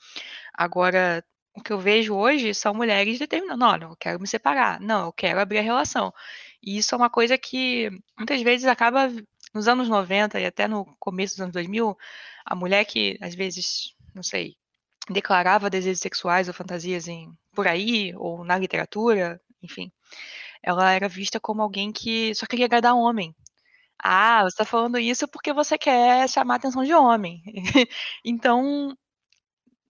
[0.52, 5.06] Agora, o que eu vejo hoje são mulheres determinando, não, eu quero me separar, não,
[5.06, 6.12] eu quero abrir a relação.
[6.62, 9.10] E isso é uma coisa que muitas vezes acaba
[9.54, 11.96] nos anos 90 e até no começo dos anos 2000,
[12.44, 14.56] a mulher que às vezes, não sei,
[15.10, 19.92] declarava desejos sexuais ou fantasias em por aí ou na literatura, enfim,
[20.62, 23.34] ela era vista como alguém que só queria agradar homem.
[24.02, 27.42] Ah, você está falando isso porque você quer chamar a atenção de homem.
[28.24, 28.96] então,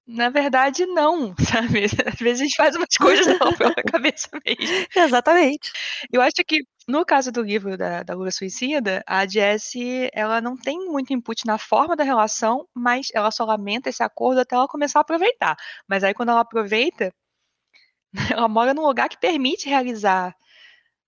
[0.07, 1.85] na verdade, não, sabe?
[1.85, 4.87] Às vezes a gente faz umas coisas na própria cabeça mesmo.
[4.95, 5.71] Exatamente.
[6.13, 6.59] Eu acho que,
[6.89, 11.47] no caso do livro da, da Lula Suicida, a Jessie, ela não tem muito input
[11.47, 15.57] na forma da relação, mas ela só lamenta esse acordo até ela começar a aproveitar.
[15.89, 17.13] Mas aí, quando ela aproveita,
[18.31, 20.35] ela mora num lugar que permite realizar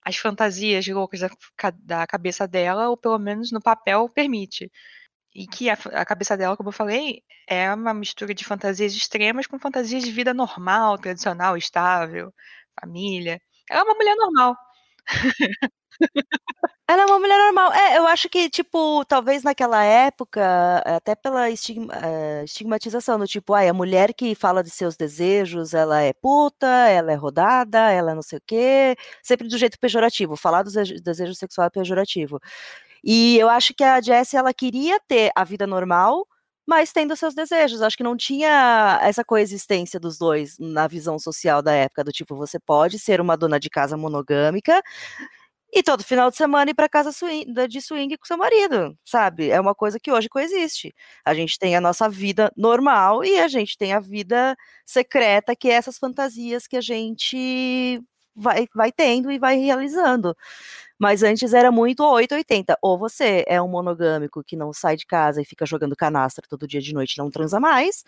[0.05, 1.31] as fantasias loucas da,
[1.79, 4.71] da cabeça dela, ou pelo menos no papel permite.
[5.35, 9.47] E que a, a, cabeça dela, como eu falei, é uma mistura de fantasias extremas
[9.47, 12.33] com fantasias de vida normal, tradicional, estável,
[12.81, 13.41] família.
[13.69, 14.57] Ela é uma mulher normal.
[16.87, 17.73] Ela é uma mulher normal.
[17.73, 23.55] É, eu acho que, tipo, talvez naquela época, até pela estigma, uh, estigmatização do tipo,
[23.55, 28.13] ai, a mulher que fala de seus desejos, ela é puta, ela é rodada, ela
[28.13, 32.39] é não sei o quê, sempre do jeito pejorativo, falar do desejo sexual é pejorativo.
[33.03, 36.27] E eu acho que a Jessie, ela queria ter a vida normal,
[36.67, 37.83] mas tendo seus desejos.
[37.83, 42.37] Acho que não tinha essa coexistência dos dois na visão social da época, do tipo,
[42.37, 44.83] você pode ser uma dona de casa monogâmica
[45.73, 49.51] e todo final de semana ir para casa swing, de swing com seu marido, sabe?
[49.51, 50.95] É uma coisa que hoje coexiste.
[51.25, 54.57] A gente tem a nossa vida normal e a gente tem a vida
[54.87, 58.01] secreta, que é essas fantasias que a gente
[58.35, 60.37] vai, vai tendo e vai realizando.
[60.99, 62.79] Mas antes era muito 880.
[62.83, 66.67] Ou você é um monogâmico que não sai de casa e fica jogando canastra todo
[66.69, 68.05] dia de noite e não transa mais,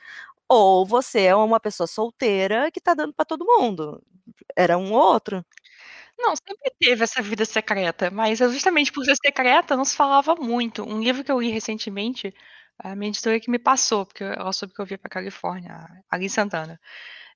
[0.49, 4.03] ou você é uma pessoa solteira que tá dando para todo mundo.
[4.57, 5.45] Era um ou outro.
[6.19, 10.35] Não, sempre teve essa vida secreta, mas é justamente por ser secreta não se falava
[10.37, 10.83] muito.
[10.83, 12.35] Um livro que eu li recentemente,
[12.79, 16.27] a minha editora que me passou, porque ela soube que eu via para Califórnia, ali
[16.27, 16.81] em Santana.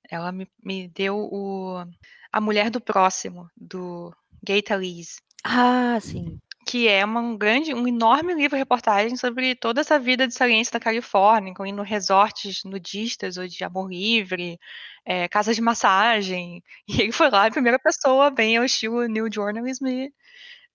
[0.09, 1.85] Ela me, me deu o
[2.31, 5.21] A Mulher do Próximo, do Gaita Lees.
[5.43, 10.27] Ah, sim que é uma, um grande, um enorme livro reportagem sobre toda essa vida
[10.27, 14.59] de saliência da Califórnia, incluindo resorts nudistas ou de amor livre,
[15.05, 16.63] é, casas de massagem.
[16.87, 20.13] E ele foi lá, a primeira pessoa, bem ao estilo New Journalism, e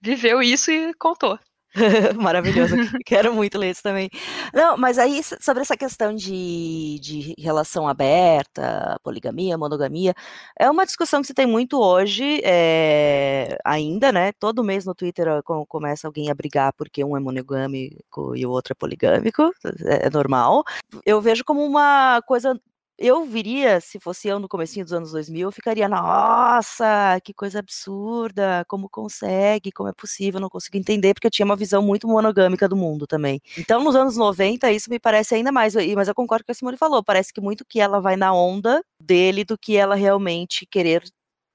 [0.01, 1.39] viveu isso e contou.
[2.17, 2.75] Maravilhoso,
[3.05, 4.09] quero muito ler isso também.
[4.55, 10.15] Não, mas aí sobre essa questão de, de relação aberta, poligamia, monogamia,
[10.59, 14.33] é uma discussão que se tem muito hoje, é, ainda, né?
[14.33, 15.27] Todo mês no Twitter
[15.69, 19.43] começa alguém a brigar porque um é monogâmico e o outro é poligâmico,
[19.85, 20.65] é, é normal.
[21.05, 22.59] Eu vejo como uma coisa
[22.99, 27.59] eu viria, se fosse eu no comecinho dos anos 2000, eu ficaria, nossa, que coisa
[27.59, 32.09] absurda, como consegue, como é possível, não consigo entender, porque eu tinha uma visão muito
[32.09, 33.41] monogâmica do mundo também.
[33.59, 36.53] Então, nos anos 90, isso me parece ainda mais, mas eu concordo com o que
[36.53, 39.95] a Simone falou, parece que muito que ela vai na onda dele do que ela
[39.95, 41.03] realmente querer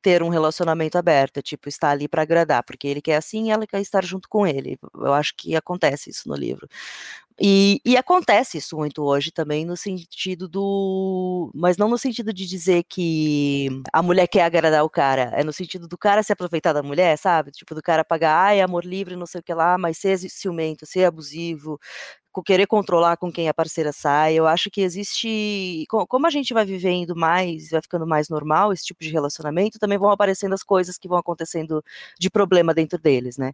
[0.02, 3.68] ter um relacionamento aberto, tipo, estar ali para agradar, porque ele quer assim e ela
[3.68, 4.78] quer estar junto com ele.
[4.96, 6.68] Eu acho que acontece isso no livro.
[7.44, 11.52] E, e, acontece isso muito hoje também, no sentido do.
[11.56, 15.52] Mas não no sentido de dizer que a mulher quer agradar o cara, é no
[15.52, 17.52] sentido do cara se aproveitar da mulher, sabe?
[17.52, 20.86] Tipo, do cara pagar, ai, amor livre, não sei o que lá, mas ser ciumento,
[20.86, 21.80] ser abusivo,
[22.46, 24.36] querer controlar com quem a parceira sai.
[24.36, 25.86] Eu acho que existe.
[25.90, 29.98] Como a gente vai vivendo mais, vai ficando mais normal esse tipo de relacionamento, também
[29.98, 31.84] vão aparecendo as coisas que vão acontecendo
[32.20, 33.52] de problema dentro deles, né?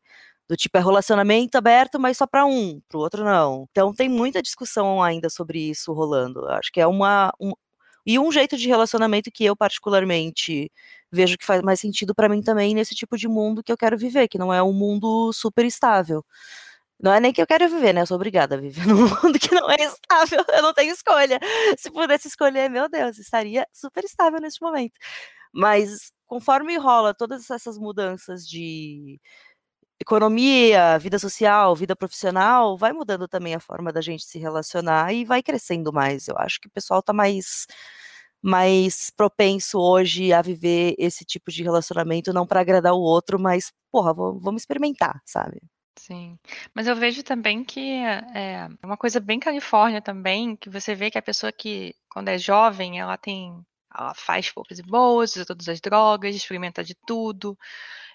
[0.48, 3.68] Do tipo, é relacionamento aberto, mas só para um, para o outro não.
[3.72, 6.48] Então tem muita discussão ainda sobre isso rolando.
[6.50, 7.32] Acho que é uma.
[7.40, 7.54] Um,
[8.06, 10.72] e um jeito de relacionamento que eu, particularmente,
[11.12, 13.98] vejo que faz mais sentido para mim também nesse tipo de mundo que eu quero
[13.98, 16.24] viver, que não é um mundo super estável.
[17.00, 18.02] Não é nem que eu quero viver, né?
[18.02, 20.44] Eu sou obrigada a viver num mundo que não é estável.
[20.50, 21.40] Eu não tenho escolha.
[21.78, 24.98] Se pudesse escolher, meu Deus, estaria super estável nesse momento.
[25.54, 29.20] Mas conforme rola todas essas mudanças de
[30.00, 35.26] economia, vida social, vida profissional, vai mudando também a forma da gente se relacionar e
[35.26, 36.28] vai crescendo mais.
[36.28, 37.68] Eu acho que o pessoal está mais
[38.42, 43.72] mais propenso hoje a viver esse tipo de relacionamento não para agradar o outro, mas
[43.92, 45.62] porra, vamos experimentar, sabe?
[45.98, 46.38] Sim,
[46.76, 51.18] mas eu vejo também que é uma coisa bem Califórnia também, que você vê que
[51.18, 53.52] a pessoa que, quando é jovem, ela tem,
[53.94, 57.58] ela faz poucas e boas, usa todas as drogas, experimenta de tudo,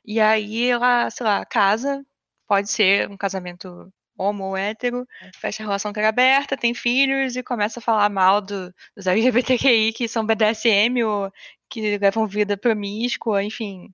[0.04, 2.04] e aí ela, sei lá, casa,
[2.46, 5.06] pode ser um casamento homo ou hétero,
[5.36, 9.06] fecha a relação que era aberta, tem filhos e começa a falar mal do, dos
[9.06, 11.32] LGBTQI que são BDSM ou
[11.68, 13.92] que levam vida promíscua, enfim,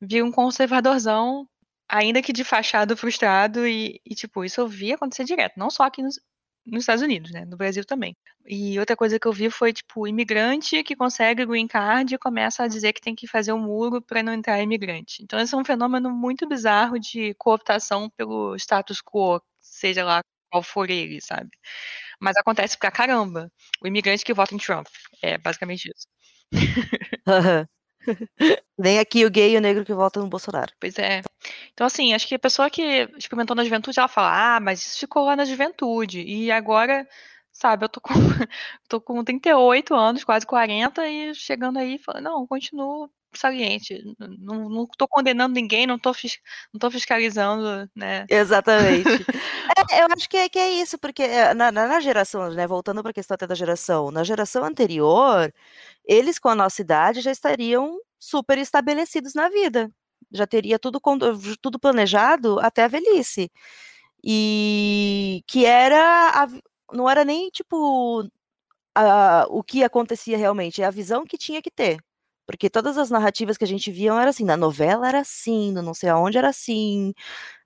[0.00, 1.48] vira um conservadorzão
[1.92, 5.84] ainda que de fachado frustrado, e, e, tipo, isso eu vi acontecer direto, não só
[5.84, 6.18] aqui nos,
[6.66, 7.44] nos Estados Unidos, né?
[7.44, 8.16] No Brasil também.
[8.46, 12.62] E outra coisa que eu vi foi, tipo, imigrante que consegue green card e começa
[12.64, 15.22] a dizer que tem que fazer um muro para não entrar imigrante.
[15.22, 20.62] Então, esse é um fenômeno muito bizarro de cooptação pelo status quo, seja lá qual
[20.62, 21.50] for ele, sabe?
[22.20, 23.50] Mas acontece pra caramba.
[23.82, 24.86] O imigrante que vota em Trump.
[25.22, 26.06] É basicamente isso.
[28.78, 30.72] Nem aqui o gay e o negro que vota no Bolsonaro.
[30.80, 31.22] Pois é.
[31.72, 34.98] Então, assim, acho que a pessoa que experimentou na juventude, ela fala, ah, mas isso
[35.00, 36.20] ficou lá na juventude.
[36.22, 37.06] E agora,
[37.52, 38.12] sabe, eu tô com,
[38.88, 44.02] tô com 38 anos, quase 40, e chegando aí, falando, não, continuo saliente.
[44.38, 46.38] Não, tô condenando ninguém, não fis,
[46.72, 48.26] não tô fiscalizando, né?
[48.28, 49.08] Exatamente.
[49.90, 53.02] é, eu acho que é, que é isso, porque é, na, na geração, né, voltando
[53.02, 55.52] para a questão até da geração, na geração anterior,
[56.04, 59.90] eles com a nossa idade já estariam super estabelecidos na vida.
[60.32, 61.00] Já teria tudo,
[61.60, 63.50] tudo planejado até a velhice.
[64.24, 66.30] E que era.
[66.44, 66.48] A,
[66.92, 68.28] não era nem tipo
[68.94, 71.98] a, o que acontecia realmente, é a visão que tinha que ter
[72.52, 75.82] porque todas as narrativas que a gente via era assim, na novela era assim, no
[75.82, 77.14] não sei aonde era assim,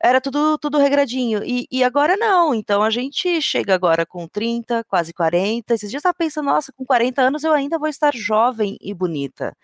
[0.00, 4.84] era tudo, tudo regradinho, e, e agora não, então a gente chega agora com 30,
[4.84, 8.78] quase 40, esses dias estava pensando, nossa, com 40 anos eu ainda vou estar jovem
[8.80, 9.56] e bonita,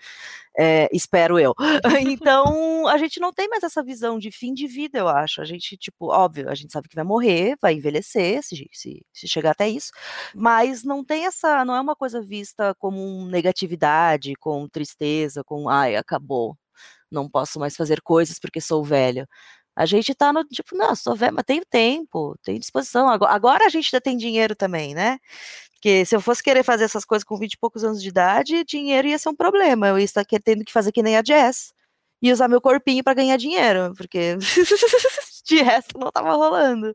[0.59, 1.55] é, espero eu.
[2.09, 5.41] então, a gente não tem mais essa visão de fim de vida, eu acho.
[5.41, 9.29] A gente, tipo, óbvio, a gente sabe que vai morrer, vai envelhecer, se, se, se
[9.29, 9.91] chegar até isso,
[10.35, 15.97] mas não tem essa, não é uma coisa vista como negatividade, com tristeza, com, ai,
[15.97, 16.57] acabou,
[17.11, 19.27] não posso mais fazer coisas porque sou velho.
[19.75, 23.09] A gente tá no tipo, não, sou velho, mas tenho tempo, tenho disposição.
[23.09, 25.19] Agora, agora a gente já tem dinheiro também, né?
[25.75, 28.65] Porque se eu fosse querer fazer essas coisas com 20 e poucos anos de idade,
[28.65, 29.89] dinheiro ia ser um problema.
[29.89, 31.73] Eu ia estar tendo que fazer que nem a Jess
[32.23, 34.37] e usar meu corpinho para ganhar dinheiro, porque
[35.45, 36.95] de resto não tava rolando.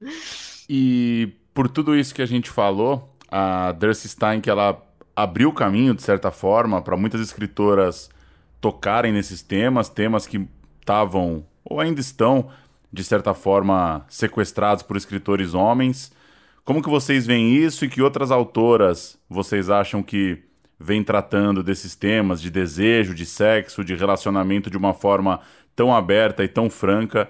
[0.70, 4.82] E por tudo isso que a gente falou, a Darcy Stein, que ela
[5.14, 8.10] abriu o caminho, de certa forma, para muitas escritoras
[8.62, 10.48] tocarem nesses temas, temas que
[10.80, 12.50] estavam ou ainda estão,
[12.98, 16.12] de certa forma, sequestrados por escritores homens.
[16.66, 20.44] Como que vocês veem isso e que outras autoras vocês acham que
[20.80, 25.42] vêm tratando desses temas de desejo, de sexo, de relacionamento de uma forma
[25.76, 27.30] tão aberta e tão franca,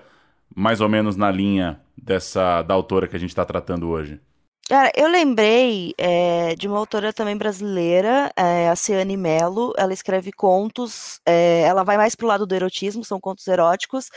[0.56, 4.22] mais ou menos na linha dessa da autora que a gente está tratando hoje?
[4.70, 9.74] Cara, eu lembrei é, de uma autora também brasileira, é, a Ciane Mello.
[9.78, 14.10] Ela escreve contos, é, ela vai mais pro lado do erotismo, são contos eróticos,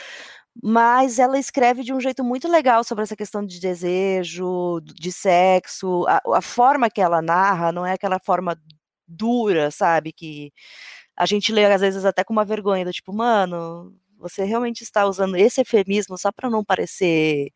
[0.62, 6.06] mas ela escreve de um jeito muito legal sobre essa questão de desejo, de sexo.
[6.08, 8.60] A, a, forma que ela narra não é aquela forma
[9.06, 10.12] dura, sabe?
[10.12, 10.52] Que
[11.16, 15.06] a gente lê às vezes até com uma vergonha, do tipo, mano, você realmente está
[15.06, 17.50] usando esse eufemismo só para não parecer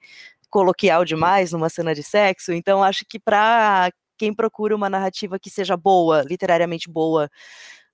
[0.50, 2.52] coloquial demais numa cena de sexo.
[2.52, 7.28] Então, acho que para quem procura uma narrativa que seja boa, literariamente boa,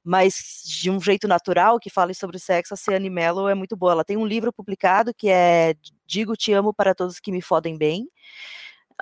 [0.04, 3.92] mas de um jeito natural, que fale sobre sexo, a Ciane Mello é muito boa.
[3.92, 5.74] Ela tem um livro publicado que é
[6.06, 8.08] Digo Te Amo para Todos que Me Fodem Bem.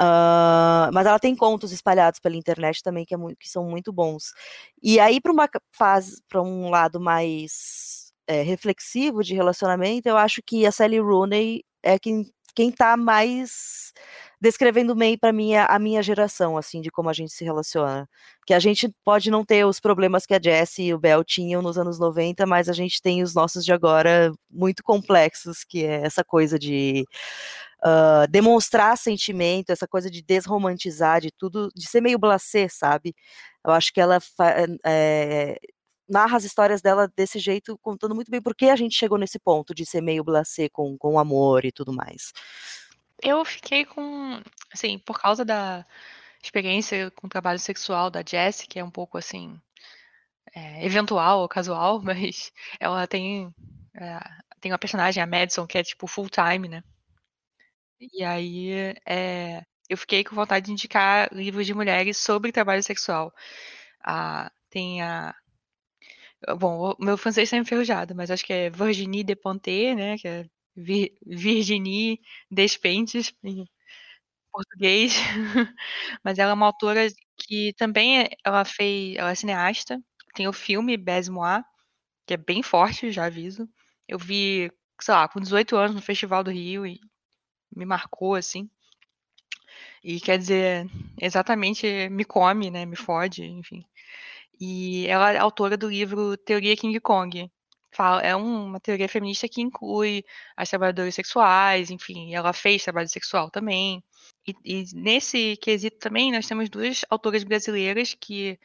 [0.00, 3.92] Uh, mas ela tem contos espalhados pela internet também que, é muito, que são muito
[3.92, 4.32] bons.
[4.82, 10.40] E aí, para uma fase, para um lado mais é, reflexivo de relacionamento, eu acho
[10.44, 13.92] que a Sally Rooney é quem quem está mais
[14.40, 18.08] descrevendo bem para mim a, a, minha geração, assim, de como a gente se relaciona.
[18.46, 21.60] Que a gente pode não ter os problemas que a Jessie e o Bel tinham
[21.60, 26.02] nos anos 90, mas a gente tem os nossos de agora muito complexos, que é
[26.04, 27.04] essa coisa de
[27.84, 33.14] uh, demonstrar sentimento, essa coisa de desromantizar de tudo, de ser meio blasé, sabe?
[33.64, 34.18] Eu acho que ela
[34.86, 35.58] é,
[36.08, 39.38] narra as histórias dela desse jeito, contando muito bem por que a gente chegou nesse
[39.38, 42.32] ponto de ser meio blasé com, com amor e tudo mais.
[43.22, 44.40] Eu fiquei com,
[44.72, 45.84] assim, por causa da
[46.42, 49.60] experiência com trabalho sexual da Jessie, que é um pouco assim,
[50.54, 53.52] é, eventual ou casual, mas ela tem,
[53.94, 54.20] é,
[54.60, 56.82] tem uma personagem, a Madison, que é tipo full time, né?
[58.00, 63.32] E aí é, eu fiquei com vontade de indicar livros de mulheres sobre trabalho sexual.
[64.02, 65.34] Ah, tem a
[66.58, 70.16] Bom, o meu francês está enferrujado, mas acho que é Virginie Despentes, né?
[70.18, 70.46] Que é
[70.78, 72.20] Vir, Virginie
[72.50, 73.66] Despentes em
[74.52, 75.14] português.
[76.24, 77.08] mas ela é uma autora
[77.38, 80.00] que também é, ela fez, ela é cineasta.
[80.34, 81.62] Tem o filme Bes Moi,
[82.26, 83.68] que é bem forte, já aviso.
[84.08, 84.70] Eu vi,
[85.00, 87.00] sei lá, com 18 anos no Festival do Rio e
[87.74, 88.70] me marcou assim.
[90.02, 90.86] E quer dizer,
[91.20, 92.86] exatamente me come, né?
[92.86, 93.84] Me fode, enfim.
[94.60, 97.50] E ela é autora do livro Teoria King Kong.
[98.22, 100.24] É uma teoria feminista que inclui
[100.56, 104.02] as trabalhadoras sexuais, enfim, ela fez trabalho sexual também.
[104.46, 108.58] E, e nesse quesito também nós temos duas autoras brasileiras que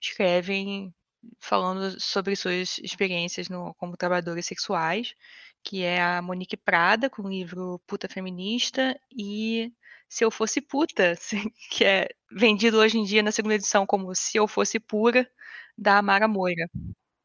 [0.00, 0.94] escrevem
[1.40, 5.14] falando sobre suas experiências no, como trabalhadoras sexuais,
[5.62, 9.72] que é a Monique Prada, com o livro Puta Feminista, e
[10.08, 11.14] se Eu Fosse Puta,
[11.70, 15.28] que é vendido hoje em dia na segunda edição como Se Eu Fosse Pura,
[15.76, 16.68] da Amara Moira.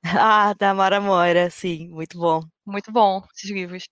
[0.19, 2.41] Ah, da Amara Moira, sim, muito bom.
[2.65, 3.83] Muito bom, esses livros.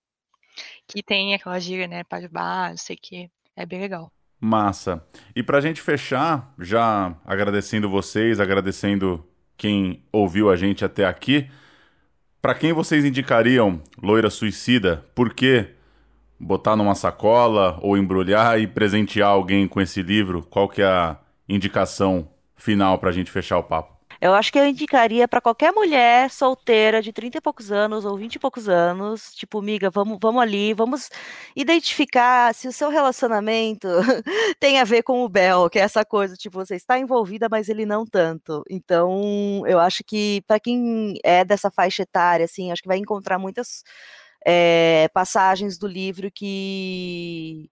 [0.86, 3.30] Que tem aquela gíria, né, para bar, não sei o que.
[3.56, 4.10] É bem legal.
[4.40, 5.04] Massa.
[5.34, 11.50] E pra gente fechar, já agradecendo vocês, agradecendo quem ouviu a gente até aqui,
[12.40, 15.04] para quem vocês indicariam Loira Suicida?
[15.14, 15.74] Por quê?
[16.38, 20.42] botar numa sacola ou embrulhar e presentear alguém com esse livro?
[20.42, 23.97] Qual que é a indicação final para a gente fechar o papo?
[24.20, 28.16] Eu acho que eu indicaria para qualquer mulher solteira de 30 e poucos anos ou
[28.16, 31.08] 20 e poucos anos, tipo, miga, vamos, vamos ali, vamos
[31.54, 33.86] identificar se o seu relacionamento
[34.58, 37.68] tem a ver com o Bel, que é essa coisa, tipo, você está envolvida, mas
[37.68, 38.64] ele não tanto.
[38.68, 43.38] Então, eu acho que para quem é dessa faixa etária, assim, acho que vai encontrar
[43.38, 43.84] muitas
[44.46, 47.70] é, passagens do livro que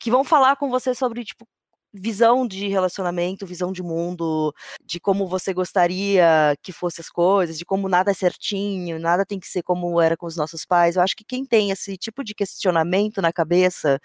[0.00, 1.46] que vão falar com você sobre tipo
[1.92, 7.64] visão de relacionamento, visão de mundo, de como você gostaria que fossem as coisas, de
[7.64, 10.96] como nada é certinho, nada tem que ser como era com os nossos pais.
[10.96, 14.00] Eu acho que quem tem esse tipo de questionamento na cabeça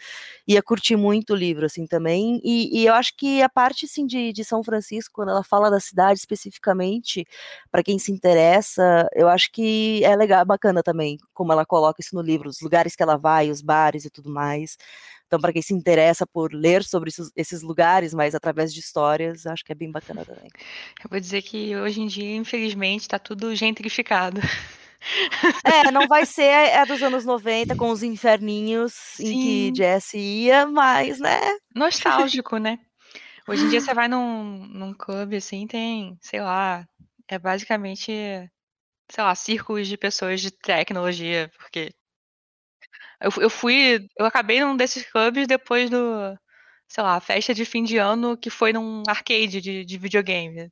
[0.48, 2.40] ia curtir muito o livro, assim, também.
[2.44, 5.70] E, e eu acho que a parte, assim, de, de São Francisco, quando ela fala
[5.70, 7.26] da cidade especificamente,
[7.72, 12.16] para quem se interessa, eu acho que é legal, bacana também, como ela coloca isso
[12.16, 14.78] no livro, os lugares que ela vai, os bares e tudo mais.
[15.36, 19.66] Então, para quem se interessa por ler sobre esses lugares, mas através de histórias, acho
[19.66, 20.50] que é bem bacana também.
[21.04, 24.40] Eu vou dizer que hoje em dia, infelizmente, está tudo gentrificado.
[25.66, 29.28] É, não vai ser a dos anos 90 com os inferninhos Sim.
[29.28, 31.40] em que Jesse ia, mas, né?
[31.76, 32.80] Nostálgico, né?
[33.48, 36.88] Hoje em dia você vai num, num clube assim, tem, sei lá,
[37.28, 38.12] é basicamente,
[39.12, 41.94] sei lá, círculos de pessoas de tecnologia, porque
[43.26, 44.08] eu, eu fui.
[44.18, 46.38] Eu acabei num desses clubes depois do.
[46.88, 50.70] Sei lá, festa de fim de ano que foi num arcade de, de videogame.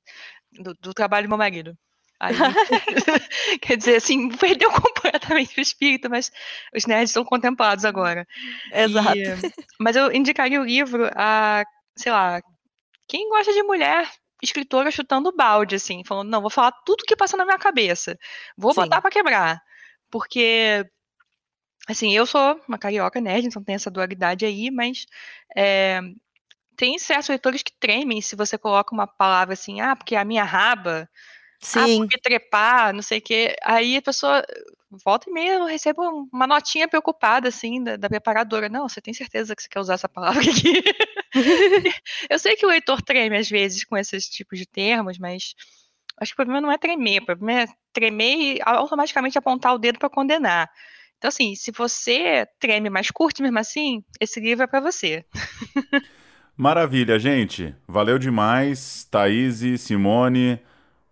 [0.51, 1.75] Do, do trabalho do meu marido.
[2.19, 2.35] Aí,
[3.59, 6.31] quer dizer, assim, perdeu completamente o espírito, mas
[6.75, 8.27] os nerds estão contemplados agora.
[8.71, 9.17] Exato.
[9.17, 9.35] E,
[9.79, 11.63] mas eu indicaria o livro a,
[11.97, 12.39] sei lá,
[13.07, 14.07] quem gosta de mulher
[14.43, 18.15] escritora chutando balde, assim, falando, não, vou falar tudo que passa na minha cabeça.
[18.55, 18.81] Vou Sim.
[18.81, 19.59] botar para quebrar.
[20.11, 20.85] Porque
[21.87, 25.05] Assim, eu sou uma carioca nerd, então tem essa dualidade aí, mas
[25.55, 25.99] é,
[26.77, 30.43] tem certos leitores que tremem se você coloca uma palavra assim, ah, porque a minha
[30.43, 31.09] raba,
[31.59, 31.79] Sim.
[31.79, 33.55] ah, porque trepar, não sei o quê.
[33.63, 34.43] Aí a pessoa
[35.03, 38.69] volta e meia eu recebo uma notinha preocupada, assim, da, da, preparadora.
[38.69, 40.83] Não, você tem certeza que você quer usar essa palavra aqui?
[42.29, 45.55] eu sei que o leitor treme às vezes com esses tipos de termos, mas
[46.17, 49.79] acho que o problema não é tremer, o problema é tremer e automaticamente apontar o
[49.79, 50.69] dedo para condenar.
[51.23, 55.23] Então, assim, se você treme, mas curte mesmo assim, esse livro é para você.
[56.57, 57.73] Maravilha, gente.
[57.87, 60.59] Valeu demais, Thaís, Simone.